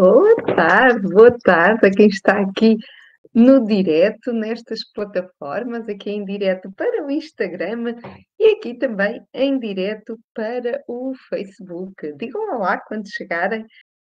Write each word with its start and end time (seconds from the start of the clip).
Boa 0.00 0.36
tarde, 0.54 1.08
boa 1.12 1.36
tarde 1.40 1.88
a 1.88 1.90
quem 1.90 2.06
está 2.06 2.40
aqui 2.40 2.76
no 3.34 3.66
direto, 3.66 4.32
nestas 4.32 4.84
plataformas, 4.94 5.88
aqui 5.88 6.10
em 6.10 6.24
direto 6.24 6.70
para 6.76 7.04
o 7.04 7.10
Instagram 7.10 7.96
e 8.38 8.52
aqui 8.52 8.74
também 8.74 9.20
em 9.34 9.58
direto 9.58 10.16
para 10.32 10.84
o 10.86 11.14
Facebook. 11.28 12.12
Digam 12.12 12.40
olá 12.54 12.78
quando 12.78 13.12
chegarem, 13.12 13.66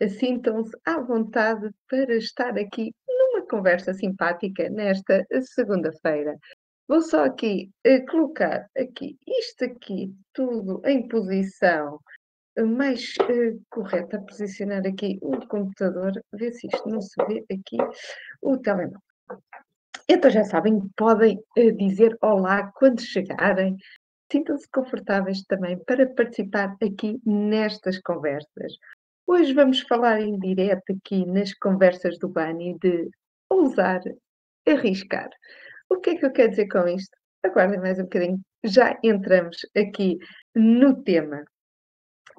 sintam-se 0.09 0.71
à 0.87 1.01
vontade 1.01 1.69
para 1.89 2.15
estar 2.15 2.57
aqui 2.57 2.95
numa 3.09 3.45
conversa 3.49 3.93
simpática 3.93 4.71
nesta 4.71 5.27
segunda-feira. 5.43 6.37
Vou 6.87 7.03
só 7.03 7.25
aqui 7.25 7.69
uh, 7.85 8.07
colocar 8.07 8.65
aqui 8.79 9.19
isto 9.27 9.65
aqui 9.65 10.15
tudo 10.33 10.81
em 10.85 11.09
posição 11.09 11.99
mais 12.67 13.15
uh, 13.23 13.61
correta, 13.71 14.21
posicionar 14.21 14.87
aqui 14.87 15.19
o 15.23 15.47
computador, 15.47 16.13
ver 16.33 16.53
se 16.53 16.67
isto 16.67 16.89
não 16.89 17.01
se 17.01 17.15
vê 17.27 17.45
aqui, 17.53 17.77
o 18.43 18.57
telemóvel. 18.59 19.01
Então 20.09 20.31
já 20.31 20.45
sabem, 20.45 20.81
podem 20.97 21.39
uh, 21.59 21.73
dizer 21.77 22.17
olá 22.21 22.71
quando 22.75 23.01
chegarem. 23.01 23.77
Sintam-se 24.31 24.69
confortáveis 24.71 25.43
também 25.43 25.79
para 25.85 26.09
participar 26.15 26.77
aqui 26.83 27.21
nestas 27.27 27.99
conversas. 28.01 28.75
Hoje 29.27 29.53
vamos 29.53 29.81
falar 29.81 30.21
em 30.21 30.39
direto 30.39 30.93
aqui 30.93 31.27
nas 31.27 31.53
conversas 31.55 32.19
do 32.19 32.29
Bani 32.29 32.77
de 32.81 33.11
ousar 33.49 34.01
arriscar. 34.67 35.29
O 35.89 35.97
que 35.97 36.11
é 36.11 36.17
que 36.17 36.27
eu 36.27 36.33
quero 36.33 36.51
dizer 36.51 36.69
com 36.69 36.87
isto? 36.89 37.17
Aguardem 37.45 37.81
mais 37.81 37.99
um 37.99 38.05
bocadinho, 38.05 38.41
já 38.65 38.99
entramos 39.03 39.57
aqui 39.77 40.19
no 40.55 41.03
tema. 41.03 41.45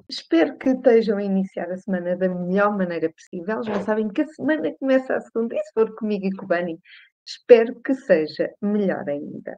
Espero 0.08 0.56
que 0.58 0.70
estejam 0.70 1.18
a 1.18 1.22
iniciar 1.22 1.70
a 1.70 1.76
semana 1.76 2.16
da 2.16 2.28
melhor 2.28 2.76
maneira 2.76 3.12
possível. 3.12 3.62
Já 3.62 3.80
sabem 3.82 4.08
que 4.08 4.22
a 4.22 4.26
semana 4.26 4.74
começa 4.78 5.14
a 5.14 5.20
segunda 5.20 5.54
e 5.54 5.58
se 5.58 5.72
for 5.72 5.94
comigo 5.96 6.26
e 6.26 6.32
com 6.36 6.44
o 6.44 6.48
Bani, 6.48 6.78
espero 7.26 7.80
que 7.82 7.94
seja 7.94 8.52
melhor 8.60 9.08
ainda. 9.08 9.56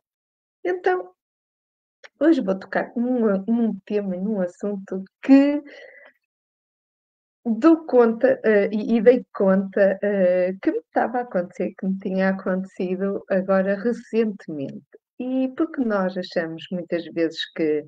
Então, 0.65 1.13
hoje 2.21 2.41
vou 2.41 2.59
tocar 2.59 2.93
num, 2.97 3.45
num 3.47 3.79
tema, 3.85 4.17
num 4.17 4.41
assunto 4.41 5.03
que 5.23 5.63
dou 7.45 7.85
conta 7.87 8.41
uh, 8.45 8.73
e, 8.73 8.97
e, 8.97 9.03
dei 9.03 9.25
conta 9.35 9.99
uh, 10.03 10.59
que 10.61 10.73
me 10.73 10.79
estava 10.79 11.19
a 11.19 11.23
acontecer, 11.23 11.75
que 11.79 11.87
me 11.87 11.99
tinha 11.99 12.31
acontecido 12.31 13.23
agora 13.29 13.77
recentemente. 13.77 14.83
E 15.19 15.53
porque 15.57 15.85
nós 15.85 16.17
achamos 16.17 16.65
muitas 16.73 17.05
vezes 17.13 17.39
que 17.53 17.85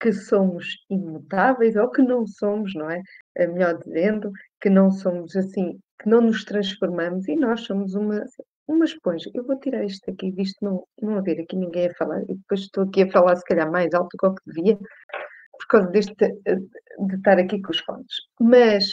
que 0.00 0.12
somos 0.12 0.84
imutáveis 0.90 1.76
ou 1.76 1.90
que 1.90 2.02
não 2.02 2.26
somos, 2.26 2.74
não 2.74 2.90
é? 2.90 3.00
é? 3.36 3.46
Melhor 3.46 3.78
dizendo, 3.84 4.30
que 4.60 4.68
não 4.68 4.90
somos 4.90 5.34
assim, 5.36 5.78
que 6.00 6.08
não 6.08 6.20
nos 6.20 6.44
transformamos 6.44 7.26
e 7.28 7.36
nós 7.36 7.62
somos 7.62 7.94
uma, 7.94 8.24
uma 8.68 8.84
esponja. 8.84 9.30
Eu 9.34 9.44
vou 9.44 9.58
tirar 9.58 9.84
isto 9.84 10.10
aqui, 10.10 10.30
visto 10.30 10.56
não, 10.62 10.86
não 11.00 11.18
haver 11.18 11.40
aqui 11.40 11.56
ninguém 11.56 11.88
a 11.88 11.94
falar, 11.94 12.22
e 12.22 12.34
depois 12.34 12.60
estou 12.60 12.84
aqui 12.84 13.02
a 13.02 13.10
falar 13.10 13.36
se 13.36 13.44
calhar 13.44 13.70
mais 13.70 13.92
alto 13.94 14.16
do 14.20 14.34
que 14.34 14.42
devia, 14.46 14.76
por 14.76 15.66
causa 15.68 15.88
deste, 15.88 16.14
de 16.14 17.14
estar 17.14 17.38
aqui 17.38 17.60
com 17.62 17.70
os 17.70 17.80
fones. 17.80 18.12
Mas 18.40 18.90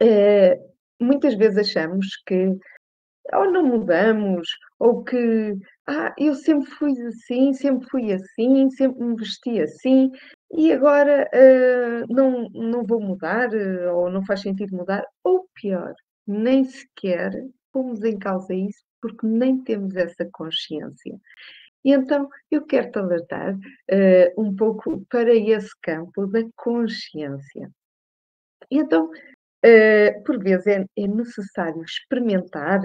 é, 0.00 0.60
muitas 1.00 1.34
vezes 1.34 1.58
achamos 1.58 2.22
que 2.26 2.56
ou 3.32 3.50
não 3.50 3.62
mudamos, 3.62 4.48
ou 4.78 5.02
que 5.02 5.56
ah, 5.86 6.14
eu 6.18 6.34
sempre 6.34 6.70
fui 6.72 6.92
assim, 7.06 7.52
sempre 7.52 7.88
fui 7.88 8.12
assim, 8.12 8.70
sempre 8.70 9.02
me 9.02 9.16
vesti 9.16 9.60
assim, 9.60 10.10
e 10.52 10.72
agora 10.72 11.28
uh, 11.34 12.14
não, 12.14 12.48
não 12.50 12.84
vou 12.84 13.00
mudar, 13.00 13.50
uh, 13.52 13.94
ou 13.94 14.10
não 14.10 14.24
faz 14.24 14.40
sentido 14.42 14.76
mudar, 14.76 15.04
ou 15.24 15.48
pior, 15.54 15.94
nem 16.26 16.64
sequer 16.64 17.32
pomos 17.72 18.02
em 18.04 18.18
causa 18.18 18.54
isso 18.54 18.82
porque 19.00 19.26
nem 19.26 19.62
temos 19.62 19.94
essa 19.94 20.28
consciência. 20.32 21.18
E 21.84 21.92
então 21.92 22.28
eu 22.50 22.66
quero 22.66 22.90
te 22.90 22.98
alertar 22.98 23.54
uh, 23.54 24.42
um 24.42 24.54
pouco 24.54 25.04
para 25.08 25.32
esse 25.34 25.70
campo 25.80 26.26
da 26.26 26.40
consciência. 26.56 27.70
E 28.70 28.78
então, 28.78 29.10
por 30.26 30.38
vezes 30.42 30.66
é, 30.66 30.84
é 30.96 31.06
necessário 31.06 31.82
experimentar 31.82 32.80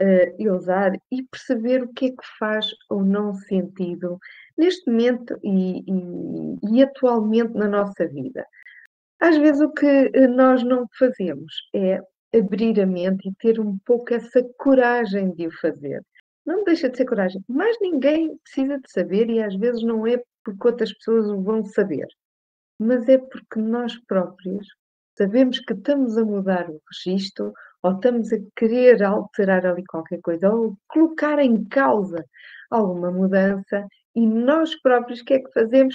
uh, 0.00 0.34
e 0.38 0.48
usar 0.48 0.92
e 1.10 1.22
perceber 1.24 1.82
o 1.82 1.92
que 1.92 2.06
é 2.06 2.10
que 2.10 2.38
faz 2.38 2.66
ou 2.88 3.04
não 3.04 3.34
sentido 3.34 4.18
neste 4.56 4.90
momento 4.90 5.38
e, 5.42 5.80
e, 5.80 6.76
e 6.76 6.82
atualmente 6.82 7.54
na 7.54 7.68
nossa 7.68 8.06
vida. 8.06 8.46
Às 9.20 9.36
vezes 9.36 9.60
o 9.60 9.70
que 9.70 9.86
eh, 9.86 10.28
nós 10.28 10.62
não 10.62 10.86
fazemos 10.96 11.52
é 11.74 12.00
abrir 12.34 12.80
a 12.80 12.86
mente 12.86 13.28
e 13.28 13.34
ter 13.34 13.58
um 13.58 13.76
pouco 13.84 14.14
essa 14.14 14.42
coragem 14.58 15.32
de 15.32 15.48
o 15.48 15.52
fazer. 15.60 16.02
Não 16.46 16.64
deixa 16.64 16.88
de 16.88 16.96
ser 16.96 17.04
coragem, 17.04 17.42
mas 17.48 17.76
ninguém 17.80 18.36
precisa 18.38 18.78
de 18.78 18.90
saber 18.90 19.28
e 19.28 19.42
às 19.42 19.56
vezes 19.56 19.82
não 19.82 20.06
é 20.06 20.22
porque 20.44 20.68
outras 20.68 20.92
pessoas 20.94 21.28
o 21.28 21.42
vão 21.42 21.64
saber, 21.64 22.06
mas 22.78 23.08
é 23.08 23.18
porque 23.18 23.58
nós 23.58 23.96
próprios 24.06 24.66
sabemos 25.16 25.58
que 25.58 25.72
estamos 25.72 26.16
a 26.16 26.24
mudar 26.24 26.70
o 26.70 26.80
registro 26.90 27.52
ou 27.82 27.92
estamos 27.92 28.32
a 28.32 28.38
querer 28.56 29.02
alterar 29.02 29.66
ali 29.66 29.84
qualquer 29.86 30.20
coisa, 30.20 30.50
ou 30.50 30.76
colocar 30.88 31.38
em 31.38 31.64
causa 31.64 32.24
alguma 32.70 33.10
mudança, 33.10 33.86
e 34.14 34.26
nós 34.26 34.74
próprios 34.80 35.20
o 35.20 35.24
que 35.24 35.34
é 35.34 35.38
que 35.40 35.52
fazemos? 35.52 35.94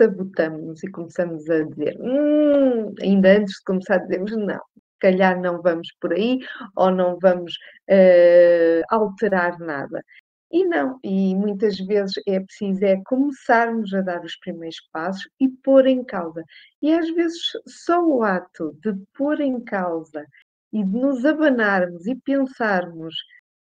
Sabotamos 0.00 0.82
e 0.82 0.90
começamos 0.90 1.48
a 1.48 1.62
dizer, 1.64 1.96
hum, 2.00 2.94
ainda 3.00 3.38
antes 3.38 3.54
de 3.54 3.64
começar, 3.64 3.98
dizemos 3.98 4.36
não, 4.36 4.60
calhar 5.00 5.40
não 5.40 5.60
vamos 5.62 5.88
por 6.00 6.12
aí, 6.12 6.38
ou 6.76 6.90
não 6.90 7.18
vamos 7.20 7.54
uh, 7.90 8.82
alterar 8.90 9.58
nada. 9.58 10.02
E 10.50 10.64
não, 10.64 10.98
e 11.02 11.34
muitas 11.34 11.76
vezes 11.78 12.14
é 12.26 12.38
preciso 12.40 12.84
é 12.84 13.02
começarmos 13.04 13.92
a 13.92 14.00
dar 14.00 14.24
os 14.24 14.36
primeiros 14.36 14.80
passos 14.92 15.28
e 15.40 15.48
pôr 15.48 15.86
em 15.86 16.04
causa. 16.04 16.44
E 16.80 16.92
às 16.94 17.10
vezes 17.10 17.40
só 17.66 18.00
o 18.00 18.22
ato 18.22 18.76
de 18.82 18.94
pôr 19.16 19.40
em 19.40 19.60
causa 19.60 20.24
e 20.76 20.84
de 20.84 20.98
nos 20.98 21.24
abanarmos 21.24 22.06
e 22.06 22.14
pensarmos: 22.14 23.14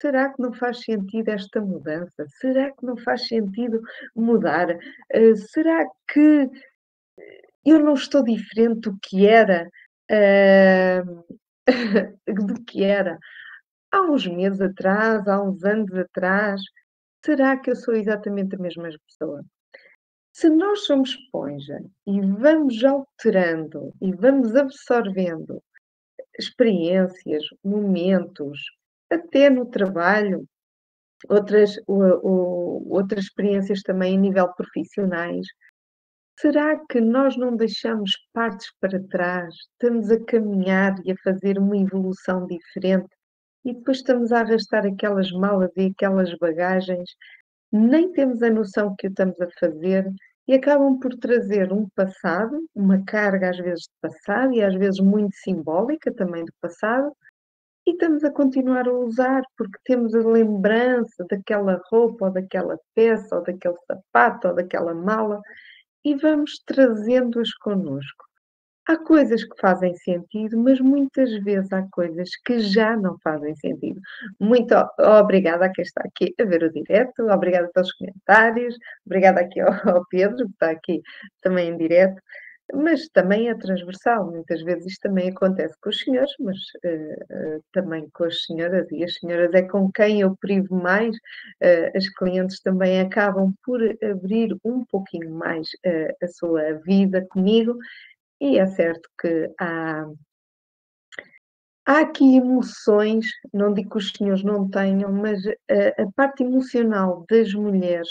será 0.02 0.32
que 0.34 0.42
não 0.42 0.54
faz 0.54 0.82
sentido 0.82 1.30
esta 1.30 1.60
mudança? 1.60 2.26
Será 2.40 2.72
que 2.72 2.86
não 2.86 2.96
faz 2.98 3.28
sentido 3.28 3.82
mudar? 4.16 4.70
Uh, 4.74 5.36
será 5.36 5.86
que 6.08 6.50
eu 7.66 7.80
não 7.80 7.94
estou 7.94 8.24
diferente 8.24 8.90
do 8.90 8.98
que 9.02 9.28
era? 9.28 9.70
Uh, 10.10 11.24
do 12.48 12.62
que 12.66 12.84
era 12.84 13.18
há 13.94 14.02
uns 14.02 14.26
meses 14.28 14.60
atrás, 14.60 15.28
há 15.28 15.42
uns 15.42 15.64
anos 15.64 15.94
atrás? 15.94 16.62
Será 17.24 17.58
que 17.58 17.70
eu 17.72 17.76
sou 17.76 17.94
exatamente 17.96 18.56
a 18.56 18.60
mesma 18.60 18.90
pessoa? 19.08 19.44
Se 20.34 20.50
nós 20.50 20.86
somos 20.86 21.12
esponja 21.12 21.80
e 22.08 22.20
vamos 22.22 22.84
alterando 22.84 23.94
e 24.02 24.12
vamos 24.12 24.56
absorvendo 24.56 25.63
experiências, 26.38 27.44
momentos, 27.64 28.60
até 29.10 29.50
no 29.50 29.66
trabalho, 29.66 30.48
outras, 31.30 31.76
outras 31.88 33.26
experiências 33.26 33.82
também 33.82 34.18
a 34.18 34.20
nível 34.20 34.54
profissionais. 34.54 35.46
Será 36.40 36.80
que 36.90 37.00
nós 37.00 37.38
não 37.38 37.56
deixamos 37.56 38.12
partes 38.34 38.68
para 38.80 39.02
trás? 39.08 39.54
Estamos 39.74 40.10
a 40.10 40.24
caminhar 40.26 40.96
e 41.06 41.12
a 41.12 41.16
fazer 41.24 41.60
uma 41.60 41.78
evolução 41.78 42.48
diferente 42.48 43.08
e 43.66 43.74
depois 43.74 43.98
estamos 43.98 44.32
a 44.32 44.42
arrastar 44.42 44.86
aquelas 44.86 45.32
malas 45.32 45.72
e 45.78 45.88
aquelas 45.88 46.36
bagagens, 46.38 47.10
nem 47.72 48.12
temos 48.12 48.44
a 48.44 48.50
noção 48.50 48.96
que 48.98 49.08
o 49.08 49.10
estamos 49.10 49.40
a 49.40 49.48
fazer 49.60 50.06
e 50.48 50.54
acabam 50.54 51.00
por 51.00 51.16
trazer 51.18 51.72
um 51.72 51.88
passado, 51.96 52.60
uma 52.76 53.04
carga 53.06 53.50
às 53.50 53.58
vezes 53.58 53.84
de 53.84 53.94
passado 54.02 54.54
e 54.54 54.62
às 54.62 54.76
vezes 54.76 55.00
muito 55.00 55.36
simbólica 55.36 56.14
também 56.14 56.44
do 56.44 56.54
passado, 56.62 57.16
e 57.86 57.92
estamos 57.92 58.24
a 58.24 58.32
continuar 58.32 58.88
a 58.88 58.94
usar 58.94 59.42
porque 59.58 59.78
temos 59.84 60.16
a 60.16 60.20
lembrança 60.20 61.26
daquela 61.30 61.82
roupa 61.92 62.28
ou 62.28 62.32
daquela 62.32 62.78
peça 62.96 63.36
ou 63.36 63.44
daquele 63.44 63.76
sapato 63.88 64.48
ou 64.48 64.56
daquela 64.56 64.94
mala 64.94 65.42
e 66.04 66.16
vamos 66.16 66.62
trazendo-as 66.66 67.54
connosco. 67.56 68.26
Há 68.86 68.98
coisas 68.98 69.44
que 69.46 69.60
fazem 69.62 69.96
sentido, 69.96 70.58
mas 70.58 70.80
muitas 70.82 71.32
vezes 71.44 71.72
há 71.72 71.88
coisas 71.90 72.30
que 72.46 72.60
já 72.60 72.98
não 72.98 73.18
fazem 73.20 73.56
sentido. 73.56 74.00
Muito 74.40 74.76
obrigada 75.00 75.66
a 75.66 75.72
quem 75.72 75.84
está 75.84 76.02
aqui 76.06 76.34
a 76.40 76.44
ver 76.44 76.64
o 76.64 76.72
direto, 76.72 77.24
obrigada 77.32 77.70
pelos 77.74 77.94
comentários, 77.94 78.76
obrigada 79.06 79.40
aqui 79.40 79.60
ao, 79.62 80.06
Pedro, 80.10 80.46
que 80.48 80.52
está 80.54 80.72
aqui 80.72 81.02
também 81.42 81.70
em 81.70 81.78
direto, 81.78 82.22
mas 82.74 83.08
também 83.10 83.50
é 83.50 83.56
transversal. 83.56 84.30
Muitas 84.30 84.62
vezes 84.64 84.86
isto 84.86 85.02
também 85.02 85.30
acontece 85.30 85.76
com 85.82 85.90
os 85.90 86.00
senhores, 86.00 86.32
mas 86.40 86.58
uh, 86.58 87.58
uh, 87.58 87.64
também 87.72 88.10
com 88.14 88.24
as 88.26 88.44
senhoras, 88.44 88.90
e 88.92 89.04
as 89.04 89.16
senhoras 89.16 89.54
é 89.54 89.62
com 89.64 89.92
quem 89.92 90.22
eu 90.22 90.36
privo 90.38 90.76
mais. 90.76 91.16
Uh, 91.62 91.96
as 91.96 92.08
clientes 92.10 92.60
também 92.62 93.02
acabam 93.02 93.54
por 93.64 93.82
abrir 94.04 94.56
um 94.64 94.86
pouquinho 94.86 95.32
mais 95.32 95.70
a 96.22 96.28
sua 96.28 96.74
vida 96.86 97.26
comigo 97.30 97.78
e 98.44 98.60
é 98.60 98.68
certo 98.68 99.10
que 99.22 99.50
há, 99.58 100.06
há 101.86 102.00
aqui 102.02 102.36
emoções, 102.36 103.26
não 103.54 103.74
digo 103.74 103.92
que 103.92 103.98
os 103.98 104.12
senhores 104.12 104.44
não 104.44 104.70
tenham, 104.70 105.14
mas 105.14 105.46
a, 105.48 106.02
a 106.04 106.12
parte 106.14 106.44
emocional 106.44 107.26
das 107.30 107.54
mulheres, 107.54 108.10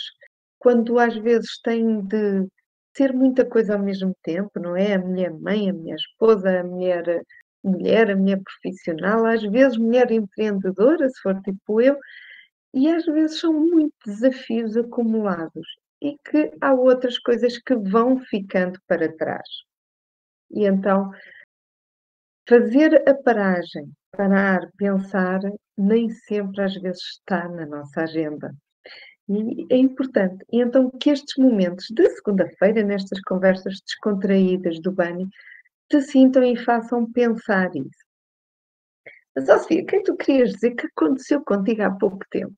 quando 0.59 0.99
às 0.99 1.15
vezes 1.19 1.61
têm 1.63 2.01
de 2.07 2.49
ser 2.97 3.13
muita 3.13 3.45
coisa 3.45 3.75
ao 3.75 3.79
mesmo 3.79 4.17
tempo, 4.23 4.59
não 4.59 4.75
é? 4.75 4.95
A 4.95 4.99
mulher 4.99 5.33
mãe, 5.39 5.69
a 5.69 5.75
mulher 5.75 5.97
esposa, 5.97 6.61
a 6.61 6.65
mulher 6.65 7.23
mulher, 7.63 8.11
a 8.11 8.17
mulher 8.17 8.41
profissional, 8.43 9.27
às 9.27 9.43
vezes 9.43 9.77
mulher 9.77 10.11
empreendedora, 10.11 11.09
se 11.11 11.21
for 11.21 11.41
tipo 11.43 11.81
eu, 11.81 11.97
e 12.75 12.89
às 12.89 13.05
vezes 13.05 13.39
são 13.39 13.53
muitos 13.53 13.93
desafios 14.07 14.79
acumulados 14.79 15.67
e 16.01 16.17
que 16.25 16.51
há 16.61 16.73
outras 16.73 17.19
coisas 17.19 17.59
que 17.59 17.75
vão 17.77 18.19
ficando 18.19 18.81
para 18.89 19.15
trás. 19.17 19.47
E 20.53 20.67
então, 20.67 21.11
fazer 22.49 23.09
a 23.09 23.15
paragem, 23.15 23.91
parar, 24.11 24.71
pensar, 24.77 25.41
nem 25.77 26.11
sempre 26.11 26.63
às 26.63 26.75
vezes 26.75 27.03
está 27.03 27.49
na 27.49 27.67
nossa 27.67 28.03
agenda. 28.03 28.55
E 29.29 29.67
é 29.71 29.77
importante. 29.77 30.45
E 30.53 30.61
então 30.61 30.91
que 30.91 31.11
estes 31.11 31.37
momentos 31.43 31.87
de 31.91 32.09
segunda-feira, 32.11 32.83
nestas 32.83 33.21
conversas 33.23 33.81
descontraídas 33.87 34.81
do 34.81 34.93
Bani, 34.93 35.29
te 35.89 36.03
sintam 36.03 36.43
e 36.45 36.57
façam 36.57 37.11
pensar 37.11 37.71
isso. 37.75 38.03
Mas, 39.35 39.47
Sofia, 39.47 39.83
o 39.83 39.87
que 39.87 39.97
é 39.97 39.99
que 39.99 40.05
tu 40.05 40.17
querias 40.17 40.53
dizer 40.53 40.75
que 40.75 40.87
aconteceu 40.87 41.43
contigo 41.43 41.83
há 41.83 41.91
pouco 41.91 42.25
tempo? 42.31 42.55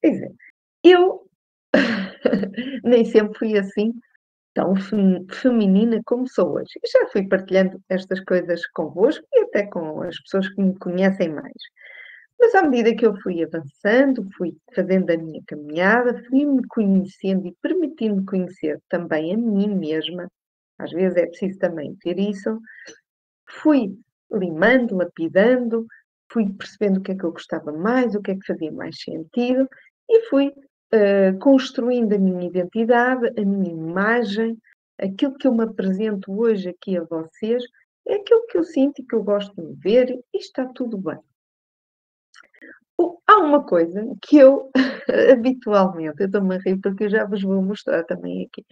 Quer 0.00 0.10
dizer, 0.10 0.34
eu 0.82 1.28
nem 2.84 3.04
sempre 3.04 3.38
fui 3.38 3.58
assim 3.58 3.92
tão 4.54 4.74
feminina 5.30 6.00
como 6.06 6.28
sou 6.28 6.54
hoje. 6.54 6.78
E 6.82 6.88
já 6.88 7.08
fui 7.08 7.26
partilhando 7.28 7.80
estas 7.88 8.20
coisas 8.20 8.64
convosco 8.68 9.26
e 9.32 9.40
até 9.40 9.66
com 9.66 10.02
as 10.02 10.18
pessoas 10.22 10.48
que 10.48 10.62
me 10.62 10.78
conhecem 10.78 11.28
mais. 11.30 11.52
Mas 12.38 12.54
à 12.54 12.62
medida 12.62 12.94
que 12.94 13.06
eu 13.06 13.16
fui 13.20 13.42
avançando, 13.42 14.28
fui 14.36 14.56
fazendo 14.74 15.10
a 15.10 15.16
minha 15.16 15.40
caminhada, 15.46 16.22
fui-me 16.28 16.62
conhecendo 16.68 17.46
e 17.46 17.54
permitindo 17.60 18.24
conhecer 18.24 18.80
também 18.88 19.34
a 19.34 19.36
mim 19.36 19.74
mesma, 19.74 20.28
às 20.78 20.90
vezes 20.90 21.16
é 21.16 21.26
preciso 21.26 21.58
também 21.58 21.94
ter 21.96 22.18
isso, 22.18 22.58
fui 23.48 23.96
limando, 24.32 24.96
lapidando, 24.96 25.86
fui 26.32 26.52
percebendo 26.52 26.98
o 26.98 27.02
que 27.02 27.12
é 27.12 27.14
que 27.16 27.24
eu 27.24 27.32
gostava 27.32 27.72
mais, 27.72 28.14
o 28.14 28.20
que 28.20 28.32
é 28.32 28.34
que 28.34 28.46
fazia 28.46 28.72
mais 28.72 28.96
sentido 29.00 29.68
e 30.08 30.22
fui 30.28 30.52
uh, 30.94 31.38
construindo 31.38 32.14
a 32.14 32.18
minha 32.18 32.46
identidade, 32.46 33.28
a 33.38 33.44
minha 33.44 33.70
imagem, 33.70 34.56
aquilo 34.98 35.34
que 35.34 35.46
eu 35.46 35.54
me 35.54 35.64
apresento 35.64 36.32
hoje 36.32 36.68
aqui 36.68 36.96
a 36.96 37.02
vocês, 37.02 37.64
é 38.06 38.16
aquilo 38.16 38.46
que 38.46 38.58
eu 38.58 38.64
sinto 38.64 39.00
e 39.00 39.04
que 39.04 39.14
eu 39.14 39.24
gosto 39.24 39.54
de 39.54 39.74
ver 39.80 40.10
e 40.32 40.38
está 40.38 40.66
tudo 40.66 40.96
bem. 40.98 41.18
Há 43.26 43.38
uma 43.38 43.64
coisa 43.64 44.00
que 44.22 44.36
eu 44.38 44.70
habitualmente, 45.32 46.20
eu 46.20 46.26
estou-me 46.26 46.56
a 46.56 46.58
rir 46.58 46.78
porque 46.80 47.04
eu 47.04 47.10
já 47.10 47.24
vos 47.24 47.42
vou 47.42 47.60
mostrar 47.60 48.04
também 48.04 48.44
aqui. 48.44 48.64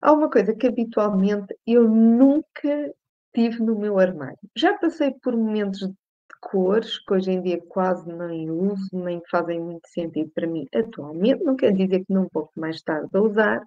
Há 0.00 0.12
uma 0.12 0.30
coisa 0.30 0.54
que 0.54 0.66
habitualmente 0.66 1.56
eu 1.66 1.88
nunca 1.88 2.92
tive 3.34 3.60
no 3.60 3.78
meu 3.78 3.98
armário. 3.98 4.38
Já 4.56 4.76
passei 4.78 5.12
por 5.22 5.36
momentos 5.36 5.80
de 5.80 5.94
cores 6.42 6.98
que 6.98 7.14
hoje 7.14 7.30
em 7.30 7.40
dia 7.40 7.62
quase 7.68 8.06
nem 8.12 8.50
uso, 8.50 8.88
nem 8.92 9.22
fazem 9.30 9.60
muito 9.60 9.88
sentido 9.88 10.30
para 10.34 10.46
mim 10.46 10.66
atualmente, 10.74 11.42
não 11.44 11.56
quer 11.56 11.72
dizer 11.72 12.00
que 12.00 12.12
não 12.12 12.28
vou 12.32 12.50
mais 12.56 12.82
tarde 12.82 13.08
a 13.14 13.20
usar, 13.20 13.62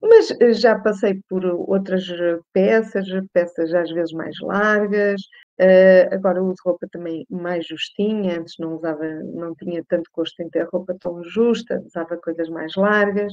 mas 0.00 0.30
eh, 0.40 0.52
já 0.52 0.78
passei 0.78 1.20
por 1.28 1.44
outras 1.44 2.04
peças, 2.52 3.06
peças 3.32 3.72
às 3.74 3.90
vezes 3.90 4.12
mais 4.12 4.36
largas, 4.40 5.20
uh, 5.60 6.14
agora 6.14 6.42
uso 6.42 6.56
roupa 6.64 6.86
também 6.90 7.26
mais 7.30 7.66
justinha, 7.66 8.38
antes 8.40 8.54
não 8.58 8.76
usava, 8.76 9.04
não 9.04 9.54
tinha 9.54 9.82
tanto 9.88 10.10
gosto 10.14 10.40
em 10.40 10.50
ter 10.50 10.66
roupa 10.70 10.96
tão 11.00 11.22
justa, 11.24 11.82
usava 11.86 12.16
coisas 12.18 12.48
mais 12.48 12.74
largas. 12.74 13.32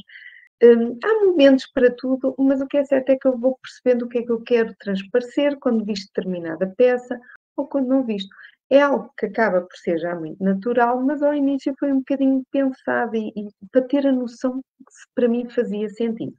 Um, 0.63 0.97
há 1.03 1.25
momentos 1.25 1.65
para 1.73 1.91
tudo, 1.91 2.35
mas 2.37 2.61
o 2.61 2.67
que 2.67 2.77
é 2.77 2.85
certo 2.85 3.09
é 3.09 3.17
que 3.17 3.27
eu 3.27 3.37
vou 3.37 3.57
percebendo 3.61 4.05
o 4.05 4.07
que 4.07 4.19
é 4.19 4.23
que 4.23 4.31
eu 4.31 4.41
quero 4.41 4.75
transparecer 4.79 5.57
quando 5.59 5.83
visto 5.83 6.11
determinada 6.13 6.71
peça 6.77 7.19
ou 7.61 7.67
quando 7.67 7.87
não 7.87 8.03
visto. 8.03 8.29
É 8.69 8.81
algo 8.81 9.11
que 9.17 9.25
acaba 9.25 9.61
por 9.61 9.75
ser 9.77 9.97
já 9.99 10.15
muito 10.15 10.41
natural, 10.43 11.01
mas 11.01 11.21
ao 11.21 11.33
início 11.33 11.73
foi 11.79 11.91
um 11.91 11.99
bocadinho 11.99 12.43
pensado 12.51 13.15
e, 13.15 13.29
e 13.35 13.49
para 13.71 13.81
ter 13.87 14.07
a 14.07 14.11
noção 14.11 14.61
que 14.61 14.93
para 15.13 15.27
mim 15.27 15.49
fazia 15.49 15.89
sentido. 15.89 16.35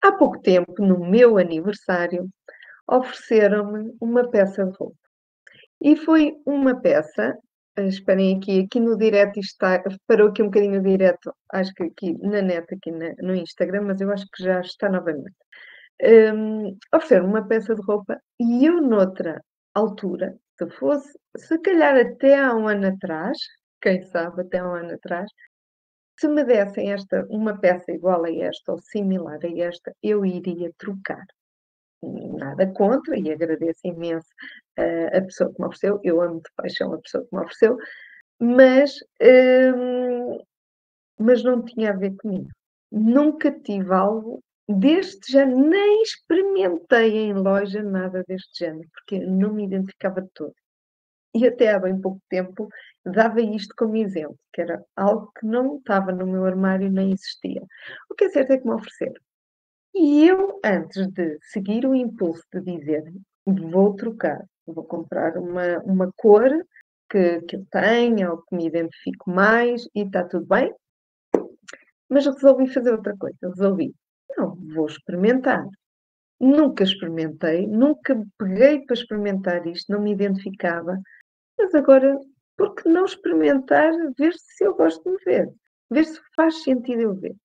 Há 0.00 0.12
pouco 0.12 0.40
tempo, 0.40 0.74
no 0.84 0.98
meu 0.98 1.38
aniversário, 1.38 2.28
ofereceram-me 2.88 3.94
uma 4.00 4.28
peça 4.30 4.64
de 4.64 4.76
roupa. 4.76 4.96
E 5.80 5.96
foi 5.96 6.34
uma 6.46 6.80
peça, 6.80 7.36
eh, 7.76 7.86
esperem 7.86 8.36
aqui, 8.36 8.60
aqui 8.60 8.80
no 8.80 8.96
direto 8.96 9.40
está, 9.40 9.82
parou 10.06 10.28
aqui 10.28 10.42
um 10.42 10.46
bocadinho 10.46 10.82
direto, 10.82 11.34
acho 11.52 11.72
que 11.74 11.84
aqui 11.84 12.12
na 12.18 12.40
net, 12.42 12.72
aqui 12.72 12.90
na, 12.92 13.14
no 13.20 13.34
Instagram, 13.34 13.82
mas 13.82 14.00
eu 14.00 14.10
acho 14.12 14.26
que 14.32 14.42
já 14.44 14.60
está 14.60 14.88
novamente. 14.88 15.34
Um, 16.00 16.76
ofereceram 16.92 17.26
uma 17.26 17.46
peça 17.46 17.74
de 17.74 17.82
roupa 17.82 18.20
e 18.40 18.66
eu 18.66 18.80
noutra 18.80 19.40
altura, 19.74 20.36
se 20.58 20.68
fosse, 20.70 21.18
se 21.36 21.58
calhar 21.58 21.96
até 21.96 22.38
há 22.38 22.54
um 22.54 22.68
ano 22.68 22.88
atrás, 22.88 23.38
quem 23.80 24.02
sabe 24.02 24.42
até 24.42 24.58
há 24.58 24.68
um 24.68 24.74
ano 24.74 24.94
atrás, 24.94 25.30
se 26.18 26.28
me 26.28 26.44
dessem 26.44 26.92
esta, 26.92 27.26
uma 27.30 27.58
peça 27.58 27.90
igual 27.90 28.24
a 28.24 28.30
esta 28.32 28.72
ou 28.72 28.78
similar 28.78 29.38
a 29.42 29.58
esta, 29.58 29.94
eu 30.02 30.24
iria 30.24 30.72
trocar. 30.78 31.24
Nada 32.02 32.66
contra 32.72 33.18
e 33.18 33.30
agradeço 33.32 33.80
imenso 33.84 34.28
uh, 34.78 35.16
a 35.16 35.20
pessoa 35.22 35.52
que 35.52 35.60
me 35.60 35.66
ofereceu. 35.66 36.00
Eu 36.02 36.20
amo 36.20 36.36
de 36.36 36.50
paixão 36.56 36.92
a 36.92 36.98
pessoa 36.98 37.24
que 37.24 37.34
me 37.34 37.42
ofereceu, 37.42 37.76
mas, 38.40 38.96
uh, 39.20 40.44
mas 41.18 41.42
não 41.42 41.64
tinha 41.64 41.90
a 41.90 41.96
ver 41.96 42.14
comigo. 42.16 42.48
Nunca 42.90 43.50
tive 43.50 43.92
algo 43.94 44.42
deste 44.78 45.32
género, 45.32 45.68
nem 45.68 46.02
experimentei 46.02 47.16
em 47.16 47.34
loja 47.34 47.82
nada 47.82 48.24
deste 48.26 48.64
género, 48.64 48.88
porque 48.92 49.18
não 49.18 49.52
me 49.52 49.64
identificava 49.64 50.22
de 50.22 50.28
todo. 50.34 50.54
E 51.34 51.46
até 51.46 51.72
há 51.72 51.78
bem 51.78 51.98
pouco 52.00 52.20
tempo 52.28 52.68
dava 53.04 53.40
isto 53.40 53.74
como 53.76 53.96
exemplo, 53.96 54.38
que 54.52 54.60
era 54.60 54.84
algo 54.94 55.32
que 55.38 55.46
não 55.46 55.78
estava 55.78 56.12
no 56.12 56.26
meu 56.26 56.44
armário 56.44 56.90
nem 56.90 57.12
existia. 57.12 57.62
O 58.10 58.14
que 58.14 58.24
é 58.24 58.28
certo 58.28 58.52
é 58.52 58.58
que 58.58 58.66
me 58.66 58.74
ofereceram. 58.74 59.20
E 59.94 60.26
eu, 60.26 60.60
antes 60.64 61.06
de 61.08 61.38
seguir 61.42 61.86
o 61.86 61.94
impulso 61.94 62.44
de 62.52 62.60
dizer 62.60 63.12
vou 63.46 63.94
trocar, 63.94 64.44
vou 64.66 64.84
comprar 64.84 65.36
uma, 65.36 65.78
uma 65.80 66.12
cor 66.16 66.50
que, 67.10 67.40
que 67.42 67.56
eu 67.56 67.66
tenha 67.70 68.30
ou 68.30 68.42
que 68.42 68.54
me 68.54 68.66
identifico 68.66 69.30
mais 69.30 69.86
e 69.94 70.02
está 70.02 70.24
tudo 70.24 70.46
bem, 70.46 70.74
mas 72.08 72.26
resolvi 72.26 72.68
fazer 72.68 72.92
outra 72.92 73.16
coisa. 73.16 73.36
Resolvi, 73.42 73.94
não, 74.36 74.56
vou 74.74 74.86
experimentar. 74.86 75.66
Nunca 76.40 76.82
experimentei, 76.82 77.66
nunca 77.66 78.20
peguei 78.38 78.84
para 78.84 78.94
experimentar 78.94 79.66
isto, 79.66 79.92
não 79.92 80.00
me 80.00 80.12
identificava, 80.12 80.98
mas 81.56 81.74
agora, 81.74 82.18
por 82.56 82.74
que 82.74 82.88
não 82.88 83.04
experimentar, 83.04 83.92
ver 84.18 84.34
se 84.34 84.64
eu 84.64 84.74
gosto 84.74 85.04
de 85.04 85.10
me 85.10 85.18
ver? 85.24 85.52
Ver 85.90 86.04
se 86.04 86.20
faz 86.34 86.62
sentido 86.62 87.00
eu 87.00 87.14
ver. 87.14 87.36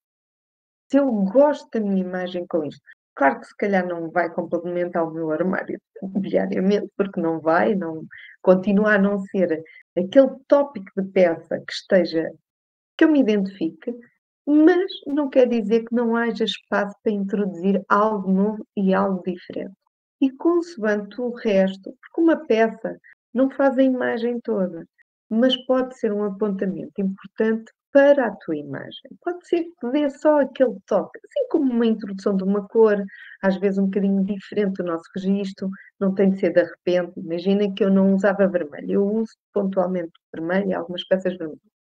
Se 0.90 0.98
eu 0.98 1.12
gosto 1.12 1.70
da 1.72 1.80
minha 1.80 2.02
imagem 2.02 2.46
com 2.48 2.64
isto. 2.66 2.82
Claro 3.14 3.40
que 3.40 3.48
se 3.48 3.58
calhar 3.58 3.86
não 3.86 4.10
vai 4.10 4.34
complementar 4.34 5.04
o 5.04 5.12
meu 5.12 5.32
armário 5.32 5.80
diariamente, 6.22 6.90
porque 6.96 7.20
não 7.20 7.40
vai, 7.40 7.76
não 7.76 8.06
continua 8.42 8.94
a 8.94 8.98
não 8.98 9.20
ser 9.20 9.64
aquele 9.98 10.36
tópico 10.48 10.90
de 10.96 11.08
peça 11.10 11.60
que 11.60 11.74
esteja, 11.74 12.32
que 12.98 13.04
eu 13.04 13.12
me 13.12 13.20
identifique, 13.20 13.94
mas 14.48 14.92
não 15.06 15.30
quer 15.30 15.48
dizer 15.48 15.84
que 15.86 15.94
não 15.94 16.16
haja 16.16 16.46
espaço 16.46 16.96
para 17.04 17.12
introduzir 17.12 17.84
algo 17.90 18.32
novo 18.32 18.66
e 18.78 18.94
algo 18.94 19.22
diferente. 19.26 19.76
E 20.22 20.32
consoante 20.32 21.20
o 21.22 21.32
resto, 21.36 21.94
porque 22.02 22.22
uma 22.22 22.38
peça 22.48 22.98
não 23.34 23.50
faz 23.52 23.78
a 23.78 23.84
imagem 23.84 24.40
toda, 24.42 24.86
mas 25.30 25.56
pode 25.66 25.98
ser 26.00 26.14
um 26.14 26.24
apontamento 26.24 26.94
importante 27.02 27.72
para 27.92 28.28
a 28.28 28.36
tua 28.38 28.56
imagem. 28.56 29.12
Pode 29.22 29.46
ser 29.48 29.64
que 29.64 29.92
dê 29.92 30.10
só 30.10 30.40
aquele 30.42 30.78
toque, 30.88 31.20
assim 31.26 31.48
como 31.50 31.72
uma 31.72 31.86
introdução 31.86 32.38
de 32.38 32.44
uma 32.44 32.68
cor, 32.68 33.04
às 33.42 33.58
vezes 33.58 33.78
um 33.80 33.86
bocadinho 33.86 34.24
diferente 34.24 34.78
do 34.78 34.84
nosso 34.86 35.10
registro, 35.16 35.70
não 36.00 36.14
tem 36.14 36.32
de 36.32 36.40
ser 36.40 36.54
de 36.54 36.64
repente. 36.64 37.20
Imagina 37.20 37.74
que 37.74 37.84
eu 37.84 37.92
não 37.92 38.14
usava 38.16 38.48
vermelho, 38.48 38.92
eu 38.92 39.06
uso 39.08 39.34
pontualmente 39.54 40.12
vermelho 40.34 40.70
e 40.70 40.74
algumas 40.74 41.04
peças 41.06 41.36
vermelhas. 41.38 41.77